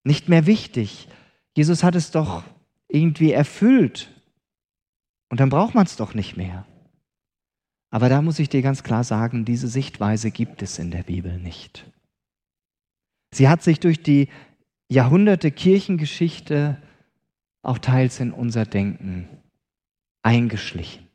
Nicht 0.04 0.28
mehr 0.28 0.48
wichtig. 0.48 1.08
Jesus 1.56 1.84
hat 1.84 1.94
es 1.94 2.10
doch 2.10 2.44
irgendwie 2.88 3.32
erfüllt. 3.32 4.10
Und 5.30 5.40
dann 5.40 5.50
braucht 5.50 5.76
man 5.76 5.86
es 5.86 5.98
doch 5.98 6.16
nicht 6.16 6.36
mehr. 6.36 6.66
Aber 7.92 8.10
da 8.10 8.24
muss 8.24 8.40
ich 8.40 8.50
dir 8.50 8.64
ganz 8.64 8.82
klar 8.82 9.04
sagen, 9.04 9.46
diese 9.46 9.68
Sichtweise 9.68 10.32
gibt 10.32 10.64
es 10.64 10.80
in 10.80 10.90
der 10.90 11.04
Bibel 11.04 11.38
nicht. 11.38 11.86
Sie 13.32 13.48
hat 13.48 13.62
sich 13.62 13.80
durch 13.80 14.02
die 14.02 14.30
Jahrhunderte 14.88 15.52
Kirchengeschichte 15.52 16.82
auch 17.62 17.78
teils 17.78 18.20
in 18.20 18.32
unser 18.32 18.66
Denken 18.66 19.28
eingeschlichen. 20.24 21.08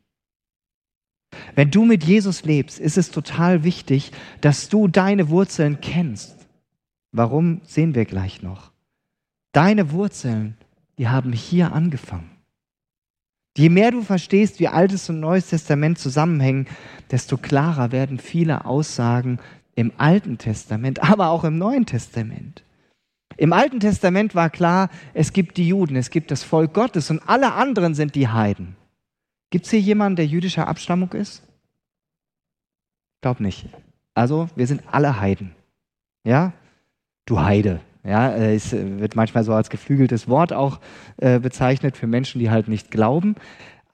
Wenn 1.55 1.71
du 1.71 1.85
mit 1.85 2.03
Jesus 2.03 2.43
lebst, 2.43 2.79
ist 2.79 2.97
es 2.97 3.11
total 3.11 3.63
wichtig, 3.63 4.11
dass 4.41 4.69
du 4.69 4.87
deine 4.87 5.29
Wurzeln 5.29 5.81
kennst. 5.81 6.47
Warum 7.11 7.61
sehen 7.65 7.95
wir 7.95 8.05
gleich 8.05 8.41
noch? 8.41 8.71
Deine 9.51 9.91
Wurzeln, 9.91 10.57
die 10.97 11.07
haben 11.07 11.31
hier 11.31 11.73
angefangen. 11.73 12.29
Je 13.57 13.69
mehr 13.69 13.91
du 13.91 14.01
verstehst, 14.01 14.59
wie 14.59 14.67
Altes 14.67 15.09
und 15.09 15.21
Neues 15.21 15.47
Testament 15.47 15.97
zusammenhängen, 15.97 16.67
desto 17.09 17.37
klarer 17.37 17.93
werden 17.93 18.19
viele 18.19 18.65
Aussagen 18.65 19.39
im 19.75 19.93
Alten 19.97 20.37
Testament, 20.37 21.01
aber 21.09 21.29
auch 21.29 21.45
im 21.45 21.57
Neuen 21.57 21.85
Testament. 21.85 22.63
Im 23.37 23.53
Alten 23.53 23.79
Testament 23.79 24.35
war 24.35 24.49
klar, 24.49 24.89
es 25.13 25.33
gibt 25.33 25.57
die 25.57 25.67
Juden, 25.67 25.95
es 25.95 26.09
gibt 26.09 26.31
das 26.31 26.43
Volk 26.43 26.73
Gottes 26.73 27.09
und 27.09 27.21
alle 27.27 27.53
anderen 27.53 27.93
sind 27.93 28.15
die 28.15 28.27
Heiden. 28.27 28.75
Gibt 29.49 29.65
es 29.65 29.71
hier 29.71 29.79
jemanden, 29.79 30.15
der 30.15 30.25
jüdischer 30.25 30.67
Abstammung 30.67 31.11
ist? 31.13 31.43
Ich 33.15 33.21
glaube 33.21 33.43
nicht. 33.43 33.67
Also, 34.13 34.49
wir 34.55 34.67
sind 34.67 34.83
alle 34.91 35.19
Heiden. 35.19 35.53
Ja? 36.23 36.53
Du 37.25 37.41
Heide. 37.41 37.81
Ja, 38.03 38.35
es 38.35 38.71
wird 38.71 39.15
manchmal 39.15 39.43
so 39.43 39.53
als 39.53 39.69
geflügeltes 39.69 40.27
Wort 40.27 40.53
auch 40.53 40.79
äh, 41.17 41.39
bezeichnet 41.39 41.97
für 41.97 42.05
Menschen, 42.05 42.39
die 42.39 42.51
halt 42.51 42.67
nicht 42.67 42.91
glauben. 42.91 43.35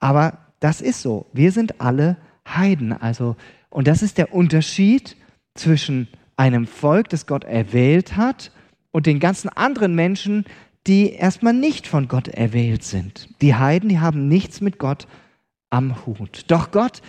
Aber 0.00 0.38
das 0.60 0.80
ist 0.82 1.00
so. 1.00 1.26
Wir 1.32 1.50
sind 1.50 1.80
alle 1.80 2.18
Heiden. 2.46 2.92
Also, 2.92 3.36
und 3.70 3.88
das 3.88 4.02
ist 4.02 4.18
der 4.18 4.34
Unterschied 4.34 5.16
zwischen 5.54 6.08
einem 6.36 6.66
Volk, 6.66 7.08
das 7.08 7.26
Gott 7.26 7.44
erwählt 7.44 8.16
hat, 8.16 8.52
und 8.92 9.06
den 9.06 9.18
ganzen 9.18 9.48
anderen 9.48 9.94
Menschen, 9.94 10.44
die 10.86 11.12
erstmal 11.12 11.52
nicht 11.52 11.86
von 11.86 12.08
Gott 12.08 12.28
erwählt 12.28 12.84
sind. 12.84 13.28
Die 13.40 13.54
Heiden, 13.54 13.88
die 13.88 13.98
haben 13.98 14.28
nichts 14.28 14.60
mit 14.60 14.78
Gott 14.78 15.06
am 15.70 16.06
Hut. 16.06 16.44
Doch 16.48 16.70
Gott 16.70 17.02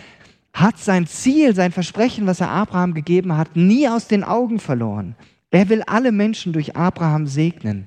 hat 0.52 0.78
sein 0.78 1.06
Ziel, 1.06 1.54
sein 1.54 1.72
Versprechen, 1.72 2.26
was 2.26 2.40
er 2.40 2.50
Abraham 2.50 2.94
gegeben 2.94 3.36
hat, 3.36 3.56
nie 3.56 3.88
aus 3.88 4.08
den 4.08 4.24
Augen 4.24 4.60
verloren. 4.60 5.16
Er 5.50 5.68
will 5.68 5.82
alle 5.82 6.10
Menschen 6.10 6.52
durch 6.52 6.76
Abraham 6.76 7.26
segnen. 7.26 7.86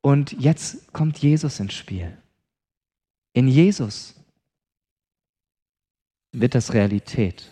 Und 0.00 0.32
jetzt 0.32 0.92
kommt 0.92 1.18
Jesus 1.18 1.58
ins 1.60 1.74
Spiel. 1.74 2.16
In 3.32 3.48
Jesus 3.48 4.14
wird 6.32 6.54
das 6.54 6.72
Realität. 6.72 7.50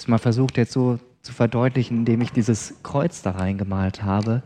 Das 0.00 0.08
mal 0.08 0.16
versucht 0.16 0.56
jetzt 0.56 0.72
so 0.72 0.98
zu 1.20 1.34
verdeutlichen, 1.34 1.98
indem 1.98 2.22
ich 2.22 2.32
dieses 2.32 2.82
Kreuz 2.82 3.20
da 3.20 3.32
reingemalt 3.32 4.02
habe. 4.02 4.42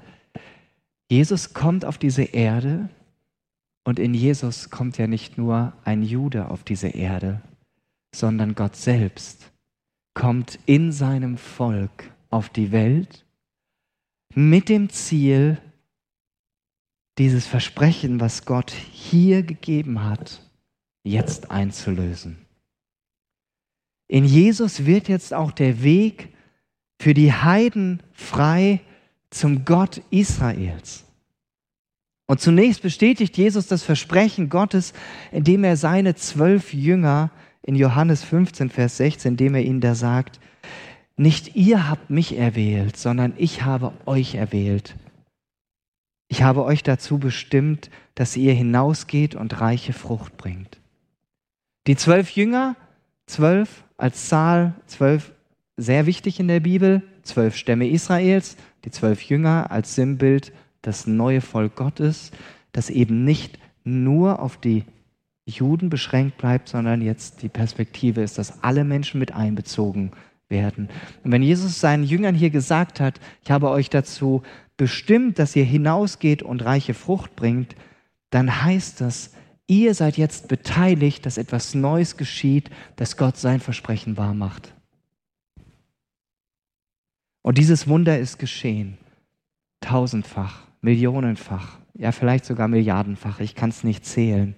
Jesus 1.09 1.55
kommt 1.55 1.85
auf 1.85 1.97
diese 1.97 2.25
Erde 2.25 2.89
und 3.85 4.01
in 4.01 4.15
Jesus 4.15 4.71
kommt 4.71 4.99
ja 4.99 5.07
nicht 5.07 5.39
nur 5.39 5.73
ein 5.85 6.03
Jude 6.03 6.51
auf 6.51 6.65
diese 6.65 6.89
Erde, 6.89 7.41
sondern 8.13 8.57
Gott 8.57 8.75
selbst 8.75 9.53
kommt 10.13 10.59
in 10.67 10.91
seinem 10.91 11.37
Volk 11.37 12.11
auf 12.31 12.49
die 12.49 12.73
Welt 12.73 13.25
mit 14.35 14.69
dem 14.69 14.89
Ziel, 14.89 15.59
dieses 17.17 17.47
Versprechen, 17.47 18.19
was 18.19 18.45
Gott 18.45 18.73
hier 18.73 19.45
gegeben 19.45 20.03
hat, 20.03 20.51
jetzt 21.05 21.53
einzulösen. 21.53 22.44
In 24.15 24.25
Jesus 24.25 24.87
wird 24.87 25.09
jetzt 25.09 25.35
auch 25.35 25.51
der 25.51 25.83
Weg 25.83 26.29
für 27.01 27.15
die 27.15 27.33
Heiden 27.33 28.01
frei 28.13 28.81
zum 29.31 29.65
Gott 29.65 30.03
Israels. 30.11 31.05
Und 32.27 32.41
zunächst 32.41 32.81
bestätigt 32.81 33.37
Jesus 33.37 33.67
das 33.67 33.83
Versprechen 33.83 34.51
Gottes, 34.51 34.93
indem 35.33 35.65
er 35.65 35.77
seine 35.77 36.15
zwölf 36.15 36.73
Jünger 36.73 37.33
in 37.63 37.75
Johannes 37.75 38.23
15, 38.23 38.71
Vers 38.71 38.99
16, 38.99 39.33
indem 39.33 39.57
er 39.57 39.63
ihnen 39.63 39.81
da 39.81 39.97
sagt, 39.97 40.39
nicht 41.17 41.57
ihr 41.57 41.89
habt 41.91 42.09
mich 42.09 42.39
erwählt, 42.39 42.97
sondern 42.97 43.35
ich 43.37 43.65
habe 43.65 43.93
euch 44.07 44.37
erwählt. 44.37 44.95
Ich 46.29 46.45
habe 46.45 46.63
euch 46.63 46.85
dazu 46.85 47.19
bestimmt, 47.19 47.91
dass 48.15 48.37
ihr 48.37 48.55
hinausgeht 48.55 49.35
und 49.35 49.61
reiche 49.61 49.93
Frucht 49.93 50.37
bringt. 50.37 50.79
Die 51.89 51.97
zwölf 51.97 52.31
Jünger, 52.31 52.77
zwölf 53.27 53.84
als 53.97 54.29
Zahl 54.29 54.75
zwölf 54.87 55.33
sehr 55.77 56.07
wichtig 56.07 56.41
in 56.41 56.49
der 56.49 56.61
Bibel, 56.61 57.03
zwölf 57.23 57.57
Stämme 57.57 57.89
Israels, 57.89 58.57
die 58.85 58.91
zwölf 58.91 59.23
Jünger 59.23 59.71
als 59.71 59.95
Sinnbild 59.95 60.53
das 60.83 61.07
neue 61.07 61.41
Volk 61.41 61.75
Gottes, 61.77 62.31
das 62.73 62.91
eben 62.91 63.25
nicht 63.25 63.59
nur 63.85 64.41
auf 64.41 64.57
die 64.57 64.85
Juden 65.47 65.91
beschränkt 65.91 66.39
bleibt, 66.39 66.69
sondern 66.69 67.03
jetzt 67.03 67.43
die 67.43 67.49
Perspektive 67.49 68.23
ist, 68.23 68.39
dass 68.39 68.63
alle 68.63 68.85
Menschen 68.85 69.19
mit 69.19 69.35
einbezogen 69.35 70.13
werden. 70.49 70.89
Und 71.23 71.33
wenn 71.33 71.43
Jesus 71.43 71.81
seinen 71.81 72.05
Jüngern 72.05 72.35
hier 72.35 72.51
gesagt 72.51 73.01
hat, 73.01 73.21
ich 73.43 73.51
habe 73.51 73.71
euch 73.71 73.91
dazu 73.91 74.43
bestimmt, 74.77 75.39
dass 75.39 75.57
ihr 75.57 75.65
hinausgeht 75.65 76.43
und 76.43 76.65
reiche 76.65 76.95
Frucht 76.95 77.37
bringt, 77.37 77.77
dann 78.31 78.65
heißt 78.65 79.01
das, 79.01 79.33
Ihr 79.67 79.95
seid 79.95 80.19
jetzt 80.19 80.49
beteiligt, 80.49 81.25
dass 81.25 81.39
etwas 81.39 81.75
Neues 81.75 82.17
geschieht, 82.17 82.71
dass 82.97 83.17
Gott 83.17 83.37
sein 83.37 83.61
Versprechen 83.61 84.17
wahr 84.17 84.35
macht. 84.35 84.75
Und 87.43 87.59
dieses 87.59 87.89
Wunder 87.89 88.19
ist 88.19 88.39
geschehen. 88.39 88.99
Tausendfach, 89.81 90.67
Millionenfach, 90.81 91.79
ja 91.95 92.13
vielleicht 92.13 92.45
sogar 92.45 92.69
Milliardenfach, 92.69 93.41
ich 93.41 93.55
kann 93.55 93.71
es 93.71 93.85
nicht 93.85 94.05
zählen. 94.05 94.55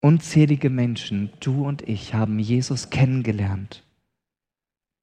Unzählige 0.00 0.70
Menschen, 0.70 1.30
du 1.40 1.66
und 1.66 1.86
ich, 1.88 2.14
haben 2.14 2.38
Jesus 2.38 2.88
kennengelernt. 2.88 3.84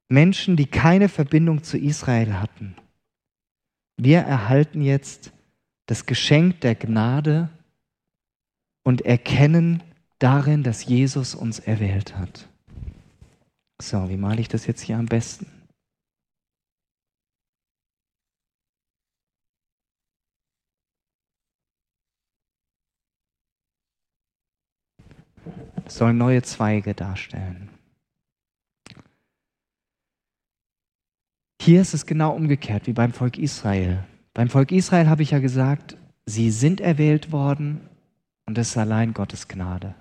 Menschen, 0.10 0.56
die 0.56 0.66
keine 0.66 1.10
Verbindung 1.10 1.64
zu 1.64 1.78
Israel 1.78 2.40
hatten. 2.40 2.76
Wir 3.98 4.20
erhalten 4.20 4.82
jetzt 4.82 5.32
das 5.86 6.06
Geschenk 6.06 6.62
der 6.62 6.76
Gnade 6.76 7.50
und 8.88 9.02
erkennen 9.02 9.84
darin, 10.18 10.64
dass 10.64 10.86
Jesus 10.86 11.36
uns 11.36 11.60
erwählt 11.60 12.18
hat. 12.18 12.48
So, 13.82 14.08
wie 14.08 14.16
male 14.16 14.40
ich 14.40 14.48
das 14.48 14.66
jetzt 14.66 14.80
hier 14.80 14.98
am 14.98 15.08
besten? 15.08 15.52
Es 25.86 25.96
soll 25.96 26.14
neue 26.14 26.42
Zweige 26.44 26.94
darstellen. 26.94 27.68
Hier 31.62 31.82
ist 31.82 31.94
es 31.94 32.06
genau 32.06 32.34
umgekehrt 32.34 32.88
wie 32.88 32.94
beim 32.94 33.12
Volk 33.12 33.38
Israel. 33.38 34.06
Beim 34.34 34.50
Volk 34.50 34.72
Israel 34.72 35.10
habe 35.10 35.24
ich 35.24 35.32
ja 35.32 35.40
gesagt, 35.40 35.98
sie 36.26 36.52
sind 36.52 36.80
erwählt 36.80 37.34
worden 37.34 37.82
und 38.48 38.58
es 38.58 38.70
ist 38.70 38.78
allein 38.78 39.14
Gottes 39.14 39.48
Gnade. 39.48 39.94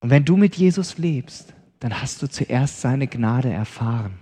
Und 0.00 0.10
wenn 0.10 0.24
du 0.24 0.36
mit 0.36 0.54
Jesus 0.54 0.98
lebst, 0.98 1.54
dann 1.80 2.00
hast 2.00 2.22
du 2.22 2.28
zuerst 2.28 2.80
seine 2.80 3.08
Gnade 3.08 3.50
erfahren. 3.50 4.18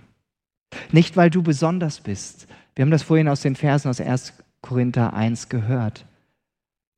Nicht, 0.91 1.17
weil 1.17 1.29
du 1.29 1.43
besonders 1.43 1.99
bist. 1.99 2.47
Wir 2.73 2.83
haben 2.83 2.91
das 2.91 3.03
vorhin 3.03 3.27
aus 3.27 3.41
den 3.41 3.55
Versen 3.55 3.89
aus 3.89 3.99
1. 4.01 4.33
Korinther 4.61 5.13
1 5.13 5.49
gehört, 5.49 6.05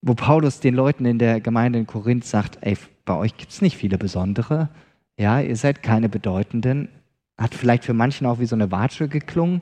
wo 0.02 0.14
Paulus 0.14 0.60
den 0.60 0.76
Leuten 0.76 1.06
in 1.06 1.18
der 1.18 1.42
Gemeinde 1.42 1.80
in 1.80 1.88
Korinth 1.88 2.26
sagt, 2.26 2.60
ey, 2.62 2.78
bei 3.06 3.16
euch 3.16 3.36
gibt 3.38 3.52
es 3.52 3.62
nicht 3.62 3.76
viele 3.76 3.98
Besondere. 3.98 4.70
Ja, 5.18 5.40
ihr 5.40 5.56
seid 5.56 5.82
keine 5.82 6.08
Bedeutenden. 6.08 6.90
Hat 7.38 7.56
vielleicht 7.56 7.86
für 7.86 7.94
manchen 7.94 8.28
auch 8.28 8.40
wie 8.40 8.46
so 8.46 8.56
eine 8.56 8.72
Watsche 8.72 9.08
geklungen, 9.08 9.62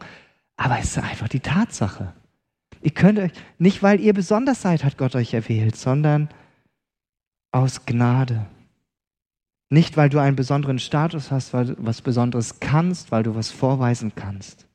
aber 0.57 0.79
es 0.79 0.97
ist 0.97 1.03
einfach 1.03 1.29
die 1.29 1.39
Tatsache. 1.39 2.13
Ihr 2.83 2.91
könnt 2.91 3.17
euch, 3.17 3.31
nicht 3.59 3.81
weil 3.81 4.01
ihr 4.01 4.13
besonders 4.13 4.61
seid, 4.61 4.83
hat 4.83 4.97
Gott 4.97 5.15
euch 5.15 5.33
erwählt, 5.33 5.77
sondern 5.77 6.27
aus 7.53 7.85
Gnade. 7.85 8.45
Nicht, 9.69 9.95
weil 9.95 10.09
du 10.09 10.19
einen 10.19 10.35
besonderen 10.35 10.79
Status 10.79 11.31
hast, 11.31 11.53
weil 11.53 11.67
du 11.67 11.75
was 11.77 12.01
Besonderes 12.01 12.59
kannst, 12.59 13.09
weil 13.09 13.23
du 13.23 13.35
was 13.35 13.51
vorweisen 13.51 14.13
kannst. 14.15 14.67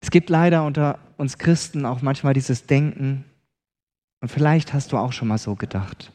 Es 0.00 0.12
gibt 0.12 0.30
leider 0.30 0.64
unter 0.64 1.00
uns 1.16 1.38
Christen 1.38 1.84
auch 1.84 2.02
manchmal 2.02 2.34
dieses 2.34 2.66
Denken, 2.66 3.24
und 4.20 4.28
vielleicht 4.28 4.72
hast 4.72 4.92
du 4.92 4.96
auch 4.96 5.12
schon 5.12 5.28
mal 5.28 5.38
so 5.38 5.54
gedacht, 5.54 6.12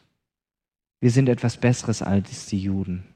wir 1.00 1.10
sind 1.10 1.28
etwas 1.28 1.56
Besseres 1.58 2.02
als 2.02 2.46
die 2.46 2.60
Juden. 2.60 3.13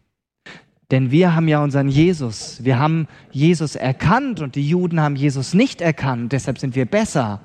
Denn 0.90 1.10
wir 1.10 1.34
haben 1.34 1.48
ja 1.48 1.62
unseren 1.62 1.88
Jesus. 1.88 2.64
Wir 2.64 2.78
haben 2.78 3.08
Jesus 3.30 3.76
erkannt 3.76 4.40
und 4.40 4.54
die 4.54 4.66
Juden 4.66 5.00
haben 5.00 5.16
Jesus 5.16 5.52
nicht 5.52 5.80
erkannt. 5.80 6.32
Deshalb 6.32 6.58
sind 6.58 6.74
wir 6.74 6.86
besser. 6.86 7.40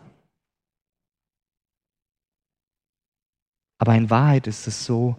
Aber 3.77 3.95
in 3.95 4.09
Wahrheit 4.09 4.47
ist 4.47 4.65
es 4.65 4.85
so, 4.85 5.17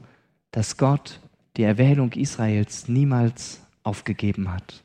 dass 0.51 0.79
Gott 0.79 1.21
die 1.57 1.65
Erwählung 1.65 2.13
Israels 2.13 2.89
niemals 2.89 3.61
aufgegeben 3.83 4.51
hat. 4.51 4.85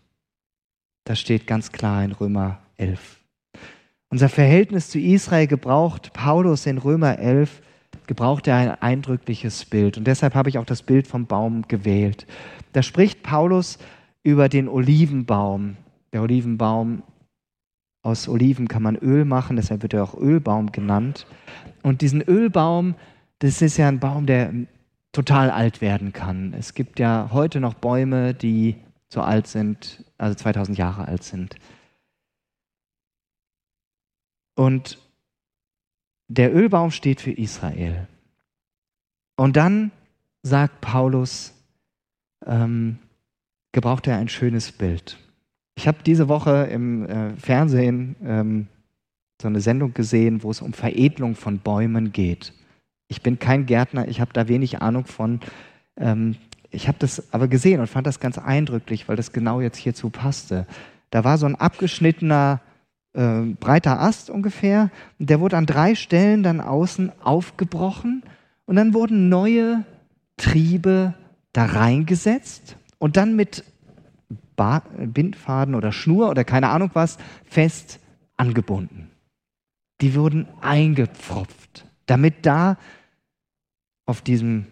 Das 1.06 1.20
steht 1.20 1.48
ganz 1.48 1.72
klar 1.72 2.04
in 2.04 2.12
Römer 2.12 2.60
11. 2.76 3.20
Unser 4.10 4.28
Verhältnis 4.28 4.90
zu 4.90 5.00
Israel 5.00 5.48
gebraucht 5.48 6.12
Paulus 6.14 6.66
in 6.66 6.78
Römer 6.78 7.20
11 7.20 7.62
gebraucht 8.10 8.48
er 8.48 8.56
ein 8.56 8.70
eindrückliches 8.82 9.66
Bild. 9.66 9.96
Und 9.96 10.08
deshalb 10.08 10.34
habe 10.34 10.50
ich 10.50 10.58
auch 10.58 10.66
das 10.66 10.82
Bild 10.82 11.06
vom 11.06 11.28
Baum 11.28 11.68
gewählt. 11.68 12.26
Da 12.74 12.82
spricht 12.82 13.22
Paulus 13.22 13.78
über 14.24 14.50
den 14.50 14.68
Olivenbaum. 14.68 15.78
Der 16.12 16.24
Olivenbaum, 16.24 17.04
aus 18.02 18.28
Oliven 18.28 18.68
kann 18.68 18.82
man 18.82 18.96
Öl 18.96 19.26
machen, 19.26 19.58
deshalb 19.58 19.84
wird 19.84 19.94
er 19.94 20.04
auch 20.04 20.16
Ölbaum 20.16 20.72
genannt. 20.72 21.28
Und 21.84 22.02
diesen 22.02 22.24
Ölbaum, 22.24 22.96
das 23.38 23.62
ist 23.62 23.78
ja 23.78 23.88
ein 23.88 24.00
Baum, 24.00 24.26
der 24.26 24.54
total 25.12 25.52
alt 25.52 25.80
werden 25.80 26.12
kann. 26.12 26.56
Es 26.58 26.74
gibt 26.74 27.00
ja 27.00 27.30
heute 27.32 27.60
noch 27.60 27.76
Bäume, 27.76 28.34
die 28.34 28.78
so 29.10 29.22
alt 29.22 29.46
sind, 29.46 30.04
also 30.18 30.34
2000 30.34 30.80
Jahre 30.80 31.08
alt 31.08 31.22
sind. 31.22 31.58
Und 34.56 34.98
der 36.30 36.56
Ölbaum 36.56 36.92
steht 36.92 37.20
für 37.20 37.32
Israel. 37.32 38.08
Und 39.36 39.58
dann 39.58 39.92
sagt 40.44 40.80
Paulus, 40.80 41.54
ähm, 42.46 43.00
gebraucht 43.72 44.08
er 44.08 44.18
ein 44.18 44.30
schönes 44.30 44.72
Bild. 44.72 45.18
Ich 45.76 45.88
habe 45.88 45.98
diese 46.06 46.28
Woche 46.28 46.68
im 46.72 47.06
äh, 47.06 47.36
Fernsehen 47.36 48.16
ähm, 48.24 48.68
so 49.42 49.48
eine 49.48 49.62
Sendung 49.62 49.94
gesehen, 49.94 50.44
wo 50.44 50.52
es 50.52 50.62
um 50.62 50.74
Veredelung 50.74 51.36
von 51.36 51.60
Bäumen 51.60 52.12
geht. 52.12 52.54
Ich 53.08 53.22
bin 53.22 53.40
kein 53.40 53.66
Gärtner, 53.66 54.08
ich 54.08 54.22
habe 54.22 54.34
da 54.34 54.48
wenig 54.48 54.82
Ahnung 54.82 55.06
von. 55.06 55.40
Ähm, 55.98 56.36
ich 56.70 56.88
habe 56.88 57.00
das 57.00 57.34
aber 57.34 57.48
gesehen 57.48 57.80
und 57.80 57.88
fand 57.88 58.06
das 58.06 58.20
ganz 58.20 58.38
eindrücklich, 58.38 59.10
weil 59.10 59.16
das 59.16 59.32
genau 59.32 59.62
jetzt 59.62 59.78
hierzu 59.78 60.12
passte. 60.12 60.68
Da 61.10 61.24
war 61.24 61.40
so 61.40 61.48
ein 61.48 61.56
abgeschnittener 61.56 62.62
äh, 63.14 63.42
breiter 63.60 64.00
Ast 64.00 64.30
ungefähr. 64.30 64.92
Und 65.20 65.30
der 65.30 65.40
wurde 65.40 65.58
an 65.58 65.66
drei 65.66 65.96
Stellen 65.96 66.44
dann 66.44 66.62
außen 66.62 67.12
aufgebrochen 67.22 68.24
und 68.66 68.76
dann 68.76 68.94
wurden 68.94 69.30
neue 69.30 69.84
Triebe 70.38 71.14
da 71.54 71.66
reingesetzt 71.66 72.78
und 72.98 73.18
dann 73.18 73.36
mit 73.36 73.64
ba 74.56 74.84
Bindfaden 74.98 75.76
oder 75.76 75.92
Schnur 75.92 76.30
oder 76.30 76.44
keine 76.44 76.70
Ahnung 76.70 76.92
was 76.94 77.18
fest 77.46 78.00
angebunden. 78.38 79.10
Die 80.02 80.16
wurden 80.16 80.48
eingepfropft, 80.62 81.86
damit 82.06 82.46
da 82.46 82.78
auf 84.06 84.22
diesem, 84.22 84.66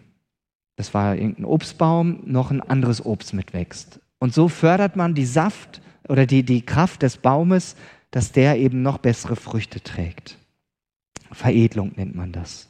das 0.76 0.94
war 0.94 1.14
irgendein 1.14 1.44
Obstbaum, 1.44 2.20
noch 2.24 2.50
ein 2.50 2.60
anderes 2.60 3.04
Obst 3.04 3.34
mitwächst. 3.34 4.00
Und 4.18 4.34
so 4.34 4.48
fördert 4.48 4.96
man 4.96 5.14
die 5.14 5.26
Saft 5.26 5.80
oder 6.08 6.26
die, 6.26 6.42
die 6.42 6.62
Kraft 6.62 7.02
des 7.02 7.18
Baumes, 7.18 7.76
dass 8.10 8.32
der 8.32 8.58
eben 8.58 8.82
noch 8.82 8.98
bessere 8.98 9.36
Früchte 9.36 9.82
trägt. 9.82 10.38
Veredelung 11.30 11.92
nennt 11.96 12.14
man 12.14 12.32
das. 12.32 12.68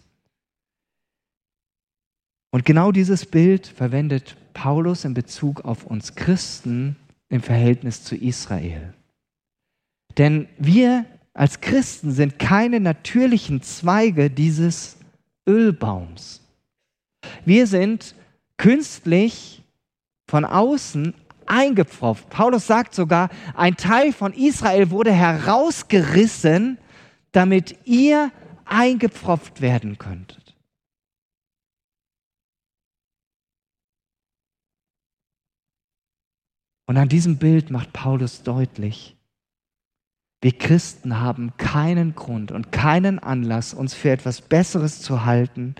Und 2.50 2.64
genau 2.64 2.92
dieses 2.92 3.26
Bild 3.26 3.66
verwendet 3.66 4.36
Paulus 4.54 5.04
in 5.04 5.14
Bezug 5.14 5.64
auf 5.64 5.84
uns 5.84 6.14
Christen 6.14 6.96
im 7.28 7.42
Verhältnis 7.42 8.02
zu 8.02 8.16
Israel. 8.16 8.94
Denn 10.16 10.48
wir 10.58 11.04
als 11.34 11.60
Christen 11.60 12.10
sind 12.10 12.38
keine 12.38 12.80
natürlichen 12.80 13.62
Zweige 13.62 14.30
dieses 14.30 14.96
Ölbaums. 15.46 16.42
Wir 17.44 17.66
sind 17.66 18.14
künstlich 18.56 19.62
von 20.26 20.44
außen 20.44 21.14
eingepfropft. 21.48 22.28
Paulus 22.30 22.66
sagt 22.66 22.94
sogar, 22.94 23.30
ein 23.54 23.76
Teil 23.76 24.12
von 24.12 24.32
Israel 24.32 24.90
wurde 24.90 25.12
herausgerissen, 25.12 26.78
damit 27.32 27.78
ihr 27.84 28.30
eingepfropft 28.64 29.60
werden 29.60 29.98
könntet. 29.98 30.54
Und 36.86 36.96
an 36.96 37.08
diesem 37.08 37.36
Bild 37.36 37.70
macht 37.70 37.92
Paulus 37.92 38.42
deutlich, 38.42 39.14
wir 40.40 40.56
Christen 40.56 41.20
haben 41.20 41.56
keinen 41.56 42.14
Grund 42.14 42.52
und 42.52 42.70
keinen 42.72 43.18
Anlass, 43.18 43.74
uns 43.74 43.92
für 43.92 44.10
etwas 44.10 44.40
Besseres 44.40 45.02
zu 45.02 45.24
halten, 45.24 45.74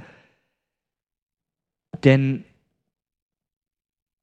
denn 2.05 2.45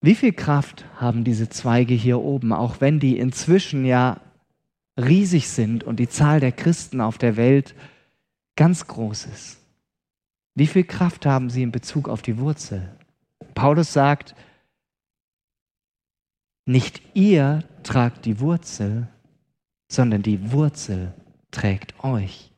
wie 0.06 0.14
viel 0.14 0.34
Kraft 0.34 0.86
haben 0.98 1.24
diese 1.24 1.50
Zweige 1.50 1.96
hier 1.96 2.20
oben, 2.20 2.54
auch 2.54 2.80
wenn 2.80 3.00
die 3.00 3.18
inzwischen 3.18 3.86
ja 3.86 4.22
riesig 4.98 5.50
sind 5.50 5.84
und 5.84 6.00
die 6.00 6.08
Zahl 6.08 6.40
der 6.40 6.52
Christen 6.52 7.02
auf 7.02 7.18
der 7.18 7.38
Welt 7.38 7.74
ganz 8.56 8.86
groß 8.86 9.26
ist? 9.26 9.58
Wie 10.54 10.68
viel 10.68 10.84
Kraft 10.84 11.26
haben 11.26 11.50
sie 11.50 11.64
in 11.64 11.72
Bezug 11.72 12.08
auf 12.08 12.22
die 12.22 12.38
Wurzel? 12.38 12.96
Paulus 13.56 13.94
sagt, 13.94 14.36
nicht 16.68 17.02
ihr 17.16 17.64
tragt 17.82 18.26
die 18.26 18.40
Wurzel, 18.40 19.08
sondern 19.92 20.22
die 20.22 20.52
Wurzel 20.52 21.14
trägt 21.50 22.04
euch. 22.04 22.52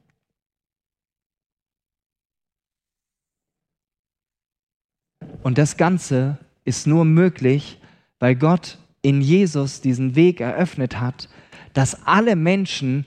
Und 5.44 5.58
das 5.58 5.78
Ganze 5.78 6.38
ist 6.68 6.86
nur 6.86 7.06
möglich, 7.06 7.80
weil 8.20 8.36
Gott 8.36 8.78
in 9.02 9.22
Jesus 9.22 9.82
diesen 9.82 10.16
Weg 10.16 10.42
eröffnet 10.42 11.00
hat, 11.00 11.30
dass 11.74 12.06
alle 12.06 12.36
Menschen 12.36 13.06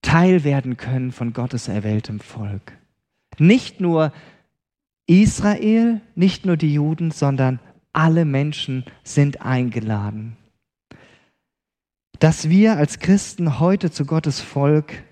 Teil 0.00 0.42
werden 0.42 0.76
können 0.76 1.12
von 1.12 1.32
Gottes 1.32 1.68
erwähltem 1.68 2.20
Volk. 2.20 2.72
Nicht 3.38 3.80
nur 3.80 4.12
Israel, 5.06 6.00
nicht 6.14 6.46
nur 6.46 6.56
die 6.56 6.72
Juden, 6.72 7.10
sondern 7.10 7.60
alle 7.92 8.24
Menschen 8.24 8.84
sind 9.02 9.42
eingeladen. 9.42 10.36
Dass 12.20 12.48
wir 12.48 12.76
als 12.76 13.00
Christen 13.00 13.58
heute 13.58 13.90
zu 13.90 14.06
Gottes 14.06 14.40
Volk 14.40 15.02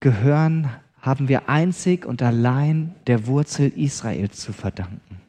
gehören, 0.00 0.70
haben 1.00 1.28
wir 1.28 1.48
einzig 1.48 2.06
und 2.06 2.22
allein 2.22 2.94
der 3.06 3.26
Wurzel 3.26 3.72
Israels 3.76 4.40
zu 4.40 4.52
verdanken. 4.52 5.27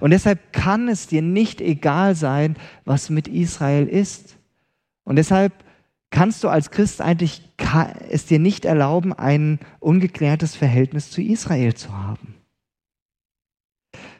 Und 0.00 0.10
deshalb 0.10 0.52
kann 0.52 0.88
es 0.88 1.06
dir 1.06 1.22
nicht 1.22 1.60
egal 1.60 2.14
sein, 2.14 2.56
was 2.84 3.10
mit 3.10 3.28
Israel 3.28 3.86
ist. 3.86 4.36
Und 5.04 5.16
deshalb 5.16 5.52
kannst 6.10 6.44
du 6.44 6.48
als 6.48 6.70
Christ 6.70 7.00
eigentlich 7.00 7.42
es 8.08 8.26
dir 8.26 8.38
nicht 8.38 8.64
erlauben, 8.64 9.12
ein 9.12 9.58
ungeklärtes 9.80 10.54
Verhältnis 10.54 11.10
zu 11.10 11.22
Israel 11.22 11.74
zu 11.74 11.96
haben. 11.96 12.34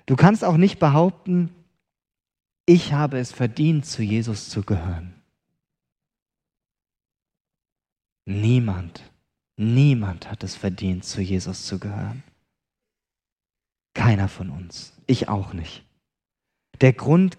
Du 0.07 0.17
kannst 0.17 0.45
auch 0.45 0.57
nicht 0.57 0.79
behaupten, 0.79 1.51
ich 2.67 2.93
habe 2.93 3.19
es 3.19 3.33
verdient, 3.33 3.87
zu 3.87 4.03
Jesus 4.03 4.49
zu 4.49 4.63
gehören. 4.63 5.15
Niemand, 8.25 9.03
niemand 9.57 10.29
hat 10.29 10.43
es 10.43 10.57
verdient, 10.57 11.05
zu 11.05 11.21
Jesus 11.21 11.65
zu 11.65 11.79
gehören. 11.79 12.25
Keiner 13.95 14.29
von 14.29 14.51
uns. 14.51 14.96
Ich 15.07 15.29
auch 15.29 15.53
nicht. 15.53 15.85
Der 16.81 16.93
Grund 16.93 17.39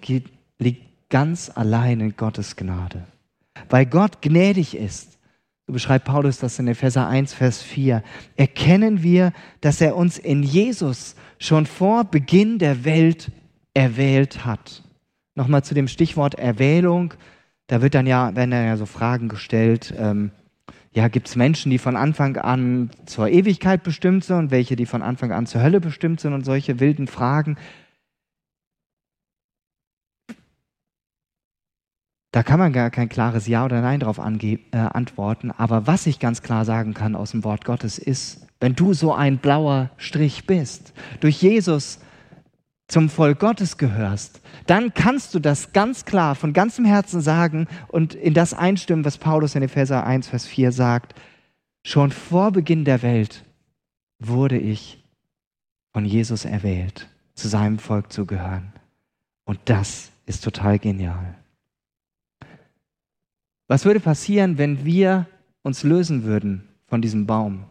liegt 0.60 1.10
ganz 1.10 1.52
allein 1.54 2.00
in 2.00 2.16
Gottes 2.16 2.56
Gnade. 2.56 3.06
Weil 3.70 3.86
Gott 3.86 4.22
gnädig 4.22 4.76
ist, 4.76 5.18
so 5.66 5.74
beschreibt 5.74 6.06
Paulus 6.06 6.40
das 6.40 6.60
in 6.60 6.68
Epheser 6.68 7.08
1, 7.08 7.34
Vers 7.34 7.62
4, 7.62 8.04
erkennen 8.36 9.04
wir, 9.04 9.34
dass 9.62 9.82
er 9.82 9.96
uns 9.96 10.18
in 10.18 10.44
Jesus 10.44 11.16
schon 11.40 11.66
vor 11.66 12.06
Beginn 12.06 12.58
der 12.58 12.86
Welt 12.86 13.32
erwählt 13.74 14.46
hat. 14.46 14.84
Nochmal 15.36 15.64
zu 15.64 15.74
dem 15.74 15.88
Stichwort 15.88 16.36
Erwählung. 16.36 17.14
Da 17.68 17.82
wird 17.82 17.96
dann 17.96 18.08
ja, 18.08 18.36
werden 18.36 18.52
dann 18.52 18.66
ja 18.66 18.78
so 18.78 18.86
Fragen 18.86 19.28
gestellt. 19.28 19.94
Ähm, 19.98 20.32
ja, 20.92 21.08
gibt 21.08 21.28
es 21.28 21.36
Menschen, 21.36 21.70
die 21.70 21.78
von 21.78 21.96
Anfang 21.96 22.38
an 22.38 22.90
zur 23.06 23.30
Ewigkeit 23.30 23.84
bestimmt 23.84 24.24
sind 24.24 24.38
und 24.38 24.52
welche, 24.52 24.76
die 24.76 24.86
von 24.86 25.02
Anfang 25.02 25.32
an 25.32 25.46
zur 25.46 25.62
Hölle 25.62 25.80
bestimmt 25.80 26.20
sind 26.20 26.34
und 26.34 26.44
solche 26.44 26.80
wilden 26.80 27.08
Fragen. 27.08 27.58
Da 32.32 32.44
kann 32.44 32.60
man 32.60 32.74
gar 32.74 32.90
kein 32.90 33.10
klares 33.10 33.48
Ja 33.48 33.66
oder 33.66 33.82
Nein 33.82 34.00
darauf 34.00 34.20
äh, 34.20 34.58
antworten. 34.72 35.52
Aber 35.52 35.88
was 35.88 36.08
ich 36.08 36.20
ganz 36.20 36.42
klar 36.42 36.66
sagen 36.66 36.94
kann 36.94 37.16
aus 37.16 37.32
dem 37.32 37.44
Wort 37.44 37.66
Gottes 37.66 37.98
ist, 37.98 38.48
wenn 38.60 38.76
du 38.76 38.94
so 38.94 39.14
ein 39.14 39.38
blauer 39.38 39.92
Strich 39.98 40.46
bist, 40.46 40.94
durch 41.20 41.42
Jesus 41.42 42.00
zum 42.88 43.10
Volk 43.10 43.40
Gottes 43.40 43.78
gehörst, 43.78 44.42
dann 44.66 44.94
kannst 44.94 45.34
du 45.34 45.40
das 45.40 45.74
ganz 45.74 46.06
klar 46.06 46.36
von 46.36 46.54
ganzem 46.54 46.86
Herzen 46.86 47.22
sagen 47.22 47.68
und 47.90 48.16
in 48.16 48.34
das 48.34 48.54
einstimmen, 48.54 49.06
was 49.06 49.18
Paulus 49.18 49.56
in 49.56 49.64
Epheser 49.64 50.06
1, 50.06 50.28
Vers 50.28 50.46
4 50.46 50.72
sagt. 50.72 51.14
Schon 51.84 52.12
vor 52.12 52.52
Beginn 52.52 52.86
der 52.86 53.02
Welt 53.02 53.46
wurde 54.20 54.58
ich 54.58 55.04
von 55.94 56.06
Jesus 56.06 56.46
erwählt, 56.46 57.10
zu 57.34 57.48
seinem 57.48 57.80
Volk 57.80 58.12
zu 58.12 58.26
gehören. 58.26 58.74
Und 59.46 59.60
das 59.66 60.12
ist 60.26 60.44
total 60.44 60.80
genial. 60.80 61.36
Was 63.68 63.86
würde 63.86 64.00
passieren, 64.00 64.58
wenn 64.58 64.86
wir 64.86 65.28
uns 65.62 65.84
lösen 65.84 66.24
würden 66.24 66.68
von 66.86 67.02
diesem 67.02 67.26
Baum? 67.26 67.66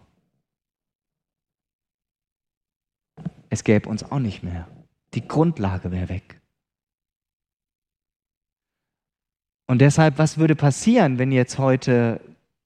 Es 3.48 3.64
gäbe 3.64 3.88
uns 3.88 4.02
auch 4.02 4.18
nicht 4.18 4.42
mehr. 4.42 4.66
Die 5.14 5.26
Grundlage 5.26 5.90
wäre 5.90 6.08
weg. 6.08 6.40
Und 9.68 9.80
deshalb, 9.80 10.18
was 10.18 10.38
würde 10.38 10.54
passieren, 10.54 11.18
wenn 11.18 11.32
jetzt 11.32 11.58
heute, 11.58 12.20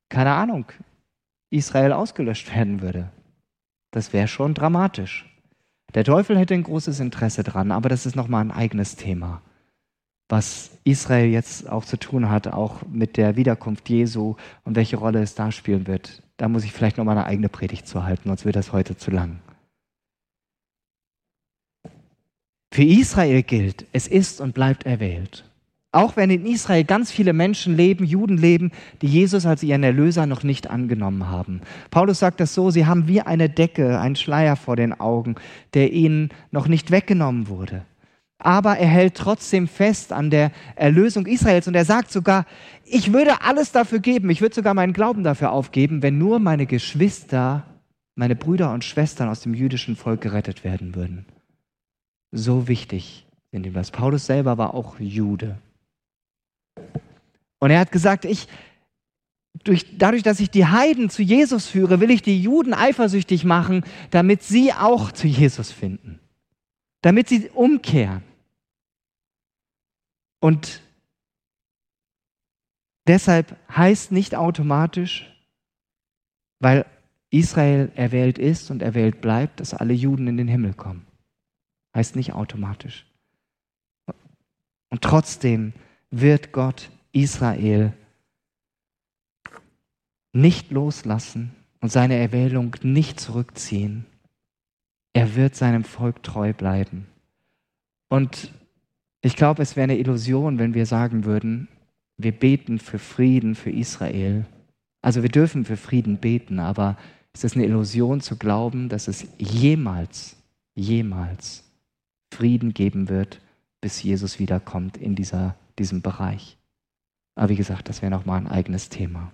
keine 0.09 0.33
Ahnung, 0.33 0.67
Israel 1.51 1.93
ausgelöscht 1.93 2.55
werden 2.55 2.83
würde? 2.83 3.11
Das 3.91 4.13
wäre 4.13 4.29
schon 4.29 4.55
dramatisch. 4.55 5.27
Der 5.95 6.05
Teufel 6.05 6.39
hätte 6.39 6.55
ein 6.55 6.63
großes 6.63 7.01
Interesse 7.01 7.43
dran, 7.43 7.73
aber 7.73 7.89
das 7.89 8.07
ist 8.07 8.17
nochmal 8.17 8.45
ein 8.45 8.53
eigenes 8.53 8.97
Thema 8.97 9.43
was 10.31 10.71
Israel 10.85 11.29
jetzt 11.29 11.69
auch 11.69 11.85
zu 11.85 11.99
tun 11.99 12.31
hat, 12.31 12.47
auch 12.49 12.83
mit 12.91 13.17
der 13.17 13.37
Wiederkunft 13.37 13.89
Jesu 13.89 14.37
und 14.65 14.77
welche 14.77 14.97
Rolle 14.97 15.21
es 15.21 15.35
da 15.35 15.51
spielen 15.51 15.87
wird. 15.87 16.23
Da 16.37 16.49
muss 16.49 16.65
ich 16.65 16.73
vielleicht 16.73 16.97
noch 16.97 17.05
mal 17.05 17.13
eine 17.13 17.27
eigene 17.27 17.49
Predigt 17.49 17.87
zu 17.87 18.05
halten, 18.05 18.29
sonst 18.29 18.45
wird 18.45 18.57
das 18.57 18.73
heute 18.73 18.97
zu 18.97 19.11
lang. 19.11 19.41
Für 22.81 22.87
Israel 22.87 23.43
gilt, 23.43 23.85
es 23.93 24.09
ist 24.09 24.41
und 24.41 24.55
bleibt 24.55 24.87
erwählt. 24.87 25.45
Auch 25.93 26.17
wenn 26.17 26.31
in 26.31 26.47
Israel 26.47 26.83
ganz 26.85 27.13
viele 27.13 27.35
Menschen 27.35 27.77
leben, 27.77 28.07
Juden 28.07 28.39
leben, 28.39 28.73
die 29.03 29.07
Jesus 29.07 29.45
als 29.45 29.63
ihren 29.63 29.83
Erlöser 29.83 30.25
noch 30.25 30.45
nicht 30.45 30.71
angenommen 30.71 31.29
haben. 31.29 31.61
Paulus 31.91 32.21
sagt 32.21 32.41
das 32.41 32.55
so, 32.55 32.71
sie 32.71 32.87
haben 32.87 33.07
wie 33.07 33.21
eine 33.21 33.51
Decke, 33.51 34.01
einen 34.01 34.17
Schleier 34.17 34.57
vor 34.57 34.77
den 34.77 34.99
Augen, 34.99 35.35
der 35.75 35.93
ihnen 35.93 36.31
noch 36.53 36.69
nicht 36.69 36.91
weggenommen 36.91 37.49
wurde 37.49 37.83
aber 38.43 38.79
er 38.79 38.89
hält 38.89 39.17
trotzdem 39.17 39.69
fest 39.69 40.15
an 40.15 40.31
der 40.31 40.51
Erlösung 40.75 41.27
Israels 41.27 41.69
und 41.69 41.75
er 41.75 41.85
sagt 41.85 42.11
sogar, 42.11 42.47
ich 42.87 43.13
würde 43.13 43.43
alles 43.43 43.71
dafür 43.71 43.99
geben, 43.99 44.31
ich 44.31 44.41
würde 44.41 44.55
sogar 44.55 44.73
meinen 44.73 44.95
Glauben 44.95 45.25
dafür 45.25 45.53
aufgeben, 45.53 46.03
wenn 46.03 46.17
nur 46.17 46.39
meine 46.39 46.65
Geschwister, 46.65 47.65
meine 48.15 48.37
Brüder 48.37 48.73
und 48.73 48.83
Schwestern 48.83 49.29
aus 49.29 49.43
dem 49.43 49.53
jüdischen 49.53 49.95
Volk 49.95 50.23
gerettet 50.23 50.65
werden 50.65 50.95
würden. 50.95 51.27
So 52.33 52.69
wichtig 52.69 53.27
sind 53.51 53.67
ihm 53.67 53.73
das. 53.73 53.91
Paulus 53.91 54.27
selber 54.27 54.59
war 54.59 54.75
auch 54.75 54.99
Jude. 55.01 55.59
Und 57.59 57.71
er 57.71 57.81
hat 57.81 57.93
gesagt, 57.93 58.25
ich, 58.25 58.49
durch, 59.65 59.99
dadurch, 59.99 60.23
dass 60.23 60.41
ich 60.41 60.51
die 60.51 60.67
Heiden 60.67 61.11
zu 61.11 61.23
Jesus 61.23 61.67
führe, 61.67 62.01
will 62.01 62.11
ich 62.11 62.23
die 62.23 62.41
Juden 62.41 62.73
eifersüchtig 62.73 63.45
machen, 63.45 63.85
damit 64.11 64.43
sie 64.43 64.73
auch 64.73 65.13
zu 65.13 65.27
Jesus 65.27 65.73
finden. 65.73 66.21
Damit 67.03 67.29
sie 67.29 67.51
umkehren. 67.51 68.23
Und 70.41 70.81
deshalb 73.07 73.57
heißt 73.75 74.13
nicht 74.13 74.35
automatisch, 74.35 75.31
weil 76.61 76.87
Israel 77.31 77.91
erwählt 77.95 78.39
ist 78.39 78.71
und 78.71 78.83
erwählt 78.83 79.21
bleibt, 79.21 79.61
dass 79.61 79.75
alle 79.75 79.93
Juden 79.93 80.27
in 80.27 80.37
den 80.37 80.49
Himmel 80.49 80.75
kommen. 80.75 81.07
Heißt 81.95 82.17
nicht 82.17 82.33
automatisch. 82.33 83.07
Und 84.91 85.03
trotzdem 85.03 85.73
wird 86.11 86.53
Gott 86.53 86.91
Israel 87.13 87.93
nicht 90.33 90.71
loslassen 90.71 91.55
und 91.81 91.91
seine 91.91 92.17
Erwählung 92.17 92.77
nicht 92.83 93.19
zurückziehen. 93.19 94.05
Er 95.13 95.35
wird 95.35 95.57
seinem 95.57 95.85
Volk 95.85 96.23
treu 96.23 96.53
bleiben. 96.53 97.07
Und 98.09 98.53
ich 99.23 99.37
glaube, 99.37 99.63
es 99.63 99.77
wäre 99.77 99.85
eine 99.85 99.99
Illusion, 99.99 100.59
wenn 100.59 100.75
wir 100.75 100.87
sagen 100.87 101.25
würden, 101.25 101.69
wir 102.17 102.33
beten 102.33 102.79
für 102.79 102.99
Frieden 102.99 103.55
für 103.55 103.71
Israel. 103.71 104.45
Also 105.03 105.23
wir 105.23 105.31
dürfen 105.31 105.65
für 105.65 105.77
Frieden 105.77 106.19
beten, 106.19 106.59
aber 106.59 106.97
es 107.33 107.45
ist 107.45 107.57
eine 107.57 107.65
Illusion 107.65 108.21
zu 108.21 108.37
glauben, 108.37 108.89
dass 108.89 109.09
es 109.09 109.27
jemals, 109.39 110.37
jemals 110.75 111.70
Frieden 112.33 112.75
geben 112.75 113.09
wird, 113.09 113.41
bis 113.81 114.03
Jesus 114.03 114.39
wiederkommt 114.39 114.97
in 114.97 115.15
dieser, 115.15 115.57
diesem 115.79 116.03
Bereich. 116.03 116.59
Aber 117.35 117.49
wie 117.49 117.57
gesagt, 117.57 117.89
das 117.89 118.03
wäre 118.03 118.11
nochmal 118.11 118.39
ein 118.39 118.47
eigenes 118.47 118.89
Thema. 118.89 119.33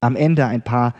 Am 0.00 0.16
Ende 0.16 0.46
ein 0.46 0.62
paar 0.62 0.94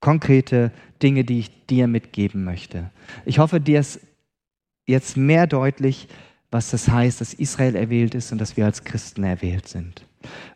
konkrete 0.00 0.72
Dinge, 1.02 1.24
die 1.24 1.40
ich 1.40 1.66
dir 1.66 1.86
mitgeben 1.86 2.44
möchte. 2.44 2.90
Ich 3.24 3.38
hoffe, 3.38 3.60
dir 3.60 3.80
ist 3.80 4.00
jetzt 4.86 5.16
mehr 5.16 5.46
deutlich, 5.46 6.08
was 6.50 6.70
das 6.70 6.88
heißt, 6.88 7.20
dass 7.20 7.34
Israel 7.34 7.76
erwählt 7.76 8.14
ist 8.14 8.32
und 8.32 8.38
dass 8.38 8.56
wir 8.56 8.64
als 8.64 8.84
Christen 8.84 9.22
erwählt 9.22 9.68
sind. 9.68 10.04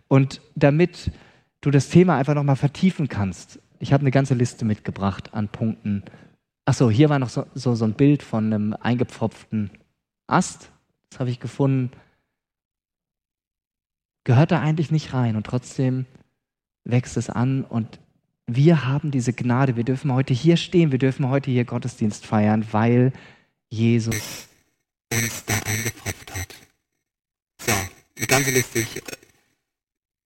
Und 0.09 0.41
damit 0.55 1.13
du 1.61 1.71
das 1.71 1.89
Thema 1.89 2.17
einfach 2.17 2.35
nochmal 2.35 2.57
vertiefen 2.57 3.09
kannst, 3.09 3.61
ich 3.79 3.93
habe 3.93 4.03
eine 4.03 4.11
ganze 4.11 4.35
Liste 4.35 4.65
mitgebracht 4.65 5.33
an 5.35 5.49
Punkten. 5.49 6.03
Achso, 6.65 6.91
hier 6.91 7.11
war 7.11 7.19
noch 7.19 7.29
so, 7.29 7.47
so, 7.55 7.75
so 7.75 7.85
ein 7.85 7.95
Bild 7.95 8.23
von 8.23 8.47
einem 8.47 8.73
eingepfropften 8.75 9.71
Ast. 10.27 10.71
Das 11.11 11.21
habe 11.21 11.31
ich 11.31 11.41
gefunden. 11.41 11.91
Gehört 14.25 14.51
da 14.51 14.61
eigentlich 14.61 14.91
nicht 14.91 15.13
rein 15.13 15.37
und 15.37 15.47
trotzdem 15.47 16.07
wächst 16.85 17.17
es 17.17 17.31
an 17.31 17.65
und 17.65 17.99
wir 18.47 18.85
haben 18.87 19.11
diese 19.11 19.33
Gnade. 19.33 19.77
Wir 19.77 19.85
dürfen 19.85 20.13
heute 20.13 20.35
hier 20.35 20.57
stehen, 20.57 20.93
wir 20.93 20.99
dürfen 20.99 21.29
heute 21.29 21.51
hier 21.51 21.65
Gottesdienst 21.65 22.27
feiern, 22.27 22.67
weil 22.73 23.13
Jesus 23.71 24.49
uns 25.13 25.45
da 25.45 25.55
eingepfropft 25.65 26.35
hat. 26.35 26.55
So, 27.61 27.73
die 28.19 28.27
ganze 28.27 28.51
Liste. 28.51 28.81
Ich, 28.81 29.03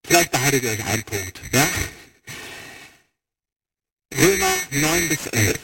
vielleicht 0.05 0.33
behaltet 0.33 0.63
ihr 0.63 0.71
euch 0.71 0.87
einen 0.87 1.03
Punkt. 1.03 1.41
Ja? 1.53 1.67
Römer 4.17 4.55
9 4.71 5.09
bis 5.09 5.27
11. 5.27 5.61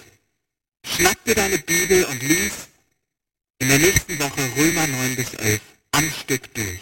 Schnapp 0.87 1.25
dir 1.25 1.35
deine 1.35 1.59
Bibel 1.59 2.05
und 2.05 2.23
lies 2.23 2.69
in 3.59 3.69
der 3.69 3.79
nächsten 3.79 4.19
Woche 4.19 4.43
Römer 4.57 4.87
9 4.87 5.17
bis 5.17 5.35
11 5.35 5.61
am 5.93 6.11
Stück 6.11 6.53
durch. 6.55 6.81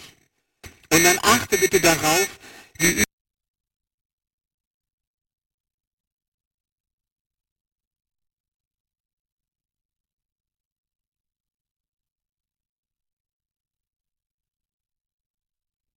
Und 0.91 1.03
dann 1.03 1.17
achte 1.21 1.57
bitte 1.57 1.79
darauf, 1.79 2.39
wie 2.79 3.03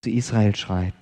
zu 0.03 0.11
Israel 0.11 0.55
schreit. 0.55 0.95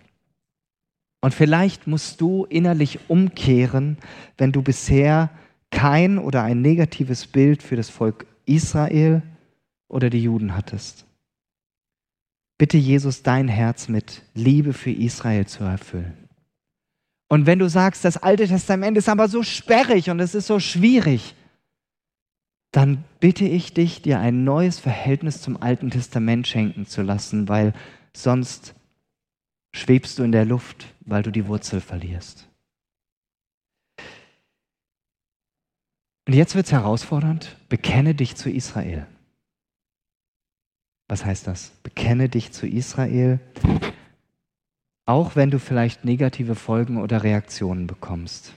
Und 1.20 1.34
vielleicht 1.34 1.86
musst 1.86 2.20
du 2.20 2.44
innerlich 2.46 3.00
umkehren, 3.08 3.98
wenn 4.38 4.52
du 4.52 4.62
bisher 4.62 5.30
kein 5.70 6.18
oder 6.18 6.42
ein 6.42 6.62
negatives 6.62 7.26
Bild 7.26 7.62
für 7.62 7.76
das 7.76 7.90
Volk 7.90 8.26
Israel 8.46 9.22
oder 9.94 10.10
die 10.10 10.22
Juden 10.22 10.56
hattest. 10.56 11.06
Bitte 12.58 12.76
Jesus 12.76 13.22
dein 13.22 13.46
Herz 13.46 13.88
mit 13.88 14.22
Liebe 14.34 14.72
für 14.72 14.90
Israel 14.90 15.46
zu 15.46 15.62
erfüllen. 15.62 16.28
Und 17.28 17.46
wenn 17.46 17.60
du 17.60 17.68
sagst, 17.68 18.04
das 18.04 18.16
Alte 18.16 18.48
Testament 18.48 18.98
ist 18.98 19.08
aber 19.08 19.28
so 19.28 19.44
sperrig 19.44 20.10
und 20.10 20.18
es 20.18 20.34
ist 20.34 20.48
so 20.48 20.58
schwierig, 20.58 21.36
dann 22.72 23.04
bitte 23.20 23.44
ich 23.44 23.72
dich, 23.72 24.02
dir 24.02 24.18
ein 24.18 24.42
neues 24.42 24.80
Verhältnis 24.80 25.40
zum 25.40 25.62
Alten 25.62 25.90
Testament 25.90 26.48
schenken 26.48 26.86
zu 26.86 27.02
lassen, 27.02 27.48
weil 27.48 27.72
sonst 28.12 28.74
schwebst 29.72 30.18
du 30.18 30.24
in 30.24 30.32
der 30.32 30.44
Luft, 30.44 30.92
weil 31.02 31.22
du 31.22 31.30
die 31.30 31.46
Wurzel 31.46 31.80
verlierst. 31.80 32.48
Und 36.26 36.34
jetzt 36.34 36.56
wird 36.56 36.66
es 36.66 36.72
herausfordernd. 36.72 37.56
Bekenne 37.68 38.16
dich 38.16 38.34
zu 38.34 38.50
Israel. 38.50 39.06
Was 41.08 41.24
heißt 41.24 41.46
das? 41.46 41.70
Bekenne 41.82 42.28
dich 42.28 42.52
zu 42.52 42.66
Israel, 42.66 43.40
auch 45.06 45.36
wenn 45.36 45.50
du 45.50 45.58
vielleicht 45.58 46.04
negative 46.04 46.54
Folgen 46.54 47.00
oder 47.00 47.22
Reaktionen 47.22 47.86
bekommst. 47.86 48.54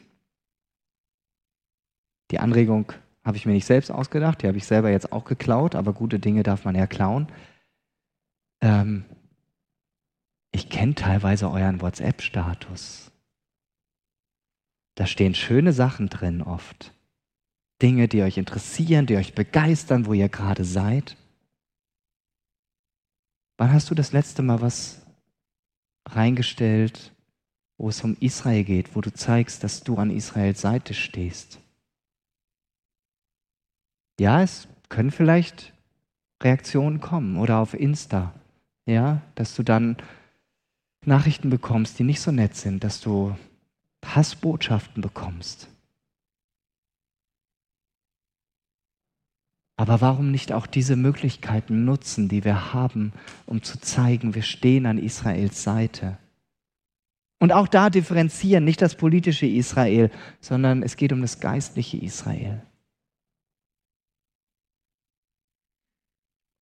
Die 2.32 2.40
Anregung 2.40 2.94
habe 3.24 3.38
ich 3.38 3.46
mir 3.46 3.54
nicht 3.54 3.66
selbst 3.66 3.92
ausgedacht, 3.92 4.42
die 4.42 4.48
habe 4.48 4.58
ich 4.58 4.66
selber 4.66 4.90
jetzt 4.90 5.12
auch 5.12 5.26
geklaut, 5.26 5.76
aber 5.76 5.94
gute 5.94 6.20
Dinge 6.20 6.44
darf 6.44 6.64
man 6.64 6.76
ja 6.76 6.88
klauen. 6.88 7.28
Ähm, 8.62 9.04
ich 10.52 10.70
kenne 10.70 10.96
teilweise 10.96 11.52
euren 11.52 11.82
WhatsApp-Status. 11.82 13.12
Da 14.96 15.06
stehen 15.06 15.36
schöne 15.36 15.74
Sachen 15.74 16.10
drin 16.10 16.42
oft. 16.42 16.94
Dinge, 17.82 18.08
die 18.08 18.24
euch 18.24 18.38
interessieren, 18.38 19.06
die 19.06 19.18
euch 19.18 19.36
begeistern, 19.36 20.06
wo 20.06 20.14
ihr 20.14 20.30
gerade 20.30 20.64
seid. 20.64 21.16
Wann 23.58 23.74
hast 23.74 23.90
du 23.90 23.96
das 23.96 24.12
letzte 24.12 24.44
Mal 24.44 24.62
was 24.62 25.02
reingestellt, 26.08 27.12
wo 27.78 27.90
es 27.90 28.04
um 28.04 28.16
Israel 28.20 28.64
geht, 28.64 28.96
wo 28.96 29.02
du 29.02 29.12
zeigst, 29.12 29.64
dass 29.64 29.84
du 29.84 29.98
an 29.98 30.12
Israels 30.12 30.62
Seite 30.62 30.94
stehst? 30.94 31.60
Ja, 34.20 34.42
es 34.42 34.68
können 34.90 35.12
vielleicht 35.12 35.74
Reaktionen 36.42 37.02
kommen 37.02 37.38
oder 37.38 37.58
auf 37.58 37.74
Insta, 37.74 38.34
ja, 38.86 39.22
dass 39.36 39.56
du 39.56 39.64
dann 39.64 39.98
Nachrichten 41.06 41.50
bekommst, 41.50 41.98
die 42.00 42.04
nicht 42.04 42.22
so 42.22 42.32
nett 42.32 42.56
sind, 42.56 42.84
dass 42.84 43.02
du 43.02 43.36
Hassbotschaften 44.06 45.02
bekommst. 45.02 45.68
Aber 49.80 50.02
warum 50.02 50.32
nicht 50.32 50.52
auch 50.52 50.66
diese 50.66 50.96
Möglichkeiten 50.96 51.86
nutzen, 51.86 52.28
die 52.30 52.44
wir 52.44 52.74
haben, 52.74 53.14
um 53.46 53.62
zu 53.62 53.80
zeigen, 53.80 54.34
wir 54.34 54.42
stehen 54.42 54.88
an 54.88 54.98
Israels 54.98 55.62
Seite? 55.62 56.18
Und 57.40 57.54
auch 57.54 57.68
da 57.68 57.92
differenzieren, 57.92 58.66
nicht 58.66 58.82
das 58.82 58.96
politische 58.96 59.46
Israel, 59.46 60.10
sondern 60.42 60.82
es 60.82 60.98
geht 60.98 61.14
um 61.14 61.22
das 61.22 61.40
geistliche 61.40 61.98
Israel. 61.98 62.64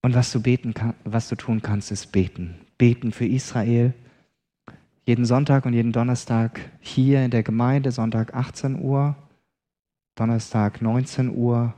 Und 0.01 0.13
was 0.13 0.33
du 0.33 0.41
beten 0.41 0.73
kann, 0.73 0.93
was 1.05 1.29
du 1.29 1.35
tun 1.35 1.61
kannst, 1.61 1.91
ist 1.91 2.11
beten. 2.11 2.59
Beten 2.77 3.13
für 3.13 3.25
Israel. 3.25 3.93
Jeden 5.05 5.23
Sonntag 5.23 5.65
und 5.65 5.73
jeden 5.73 5.93
Donnerstag 5.93 6.59
hier 6.81 7.23
in 7.23 7.31
der 7.31 7.43
Gemeinde, 7.43 7.91
Sonntag 7.91 8.35
18 8.35 8.81
Uhr, 8.81 9.15
Donnerstag 10.15 10.81
19 10.81 11.29
Uhr 11.29 11.73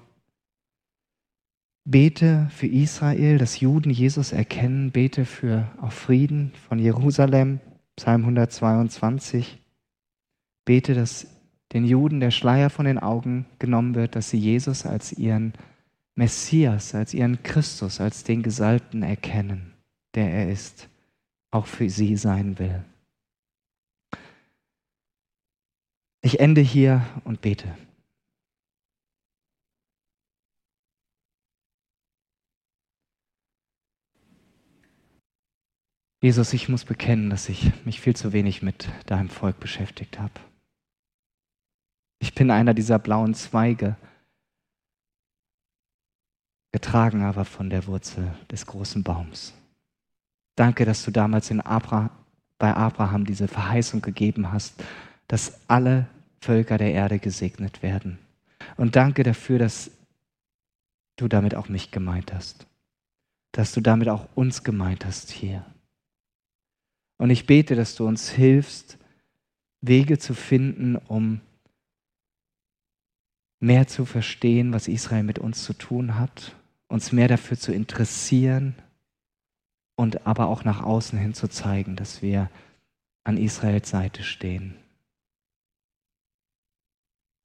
Bete 1.90 2.50
für 2.50 2.68
Israel, 2.68 3.38
dass 3.38 3.62
Juden 3.62 3.92
Jesus 3.92 4.34
erkennen. 4.34 4.92
Bete 4.92 5.24
für 5.24 5.72
auf 5.80 5.94
Frieden 5.94 6.52
von 6.68 6.80
Jerusalem, 6.80 7.62
Psalm 7.96 8.24
122. 8.24 9.58
Bete, 10.66 10.94
dass 10.94 11.28
den 11.72 11.86
Juden 11.86 12.20
der 12.20 12.32
Schleier 12.32 12.70
von 12.70 12.84
den 12.84 13.00
Augen 13.00 13.46
genommen 13.58 13.96
wird, 13.96 14.18
dass 14.18 14.30
sie 14.30 14.38
Jesus 14.38 14.86
als 14.86 15.14
ihren 15.14 15.54
Messias, 16.14 16.94
als 16.94 17.14
ihren 17.14 17.42
Christus, 17.42 18.02
als 18.02 18.26
den 18.26 18.44
Gesalbten 18.44 19.02
erkennen, 19.02 19.72
der 20.14 20.30
er 20.30 20.52
ist, 20.52 20.90
auch 21.52 21.68
für 21.68 21.90
sie 21.90 22.18
sein 22.18 22.60
will. 22.60 22.84
Ich 26.22 26.42
ende 26.42 26.60
hier 26.60 27.06
und 27.24 27.40
bete. 27.40 27.78
Jesus, 36.20 36.54
ich 36.54 36.68
muss 36.68 36.84
bekennen, 36.84 37.30
dass 37.30 37.48
ich 37.48 37.72
mich 37.86 38.02
viel 38.02 38.16
zu 38.16 38.34
wenig 38.34 38.64
mit 38.64 38.90
deinem 39.06 39.30
Volk 39.30 39.60
beschäftigt 39.60 40.20
habe. 40.20 40.34
Ich 42.20 42.34
bin 42.34 42.50
einer 42.50 42.74
dieser 42.74 42.98
blauen 42.98 43.36
Zweige, 43.36 43.96
getragen 46.72 47.24
aber 47.24 47.46
von 47.46 47.70
der 47.70 47.86
Wurzel 47.86 48.34
des 48.52 48.66
großen 48.66 49.04
Baums. 49.04 49.54
Danke, 50.56 50.86
dass 50.86 51.06
du 51.06 51.12
damals 51.12 51.52
Abra 51.52 52.10
bei 52.58 52.74
Abraham 52.74 53.26
diese 53.26 53.48
Verheißung 53.48 54.02
gegeben 54.02 54.52
hast, 54.52 54.84
dass 55.28 55.62
alle 55.68 56.08
Völker 56.42 56.80
der 56.80 56.94
Erde 56.94 57.20
gesegnet 57.20 57.84
werden. 57.84 58.18
Und 58.76 58.96
danke 58.96 59.22
dafür, 59.22 59.60
dass 59.60 59.92
du 61.16 61.28
damit 61.28 61.54
auch 61.54 61.70
mich 61.70 61.92
gemeint 61.92 62.34
hast, 62.34 62.66
dass 63.52 63.72
du 63.72 63.82
damit 63.82 64.10
auch 64.10 64.28
uns 64.34 64.64
gemeint 64.64 65.06
hast 65.06 65.30
hier. 65.30 65.64
Und 67.18 67.30
ich 67.30 67.46
bete, 67.46 67.76
dass 67.76 67.96
du 67.96 68.08
uns 68.08 68.30
hilfst, 68.30 68.98
Wege 69.82 70.18
zu 70.18 70.34
finden, 70.34 70.96
um 70.96 71.42
mehr 73.60 73.88
zu 73.88 74.06
verstehen, 74.06 74.74
was 74.74 74.88
Israel 74.88 75.24
mit 75.24 75.40
uns 75.40 75.64
zu 75.64 75.74
tun 75.74 76.18
hat, 76.18 76.56
uns 76.88 77.12
mehr 77.12 77.28
dafür 77.28 77.58
zu 77.58 77.74
interessieren 77.74 78.76
und 79.96 80.28
aber 80.28 80.48
auch 80.48 80.64
nach 80.64 80.84
außen 80.84 81.18
hin 81.18 81.34
zu 81.34 81.48
zeigen, 81.48 81.96
dass 81.96 82.22
wir 82.22 82.50
an 83.24 83.38
Israels 83.38 83.90
Seite 83.90 84.24
stehen. 84.24 84.76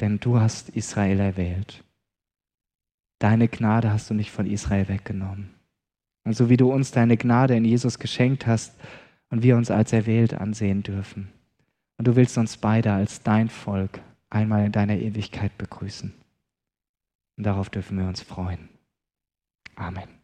Denn 0.00 0.20
du 0.20 0.38
hast 0.38 0.68
Israel 0.70 1.20
erwählt. 1.20 1.82
Deine 3.18 3.48
Gnade 3.48 3.90
hast 3.90 4.10
du 4.10 4.14
nicht 4.14 4.30
von 4.30 4.46
Israel 4.46 4.88
weggenommen. 4.88 5.54
Und 6.24 6.36
so 6.36 6.48
wie 6.48 6.56
du 6.56 6.72
uns 6.72 6.90
deine 6.90 7.16
Gnade 7.16 7.56
in 7.56 7.64
Jesus 7.64 7.98
geschenkt 7.98 8.46
hast, 8.46 8.74
und 9.32 9.42
wir 9.42 9.56
uns 9.56 9.70
als 9.70 9.94
erwählt 9.94 10.34
ansehen 10.34 10.82
dürfen. 10.82 11.32
Und 11.96 12.06
du 12.06 12.16
willst 12.16 12.36
uns 12.36 12.58
beide 12.58 12.92
als 12.92 13.22
dein 13.22 13.48
Volk 13.48 14.00
einmal 14.28 14.66
in 14.66 14.72
deiner 14.72 14.96
Ewigkeit 14.96 15.56
begrüßen. 15.56 16.12
Und 17.38 17.44
darauf 17.44 17.70
dürfen 17.70 17.98
wir 17.98 18.06
uns 18.06 18.20
freuen. 18.20 18.68
Amen. 19.74 20.21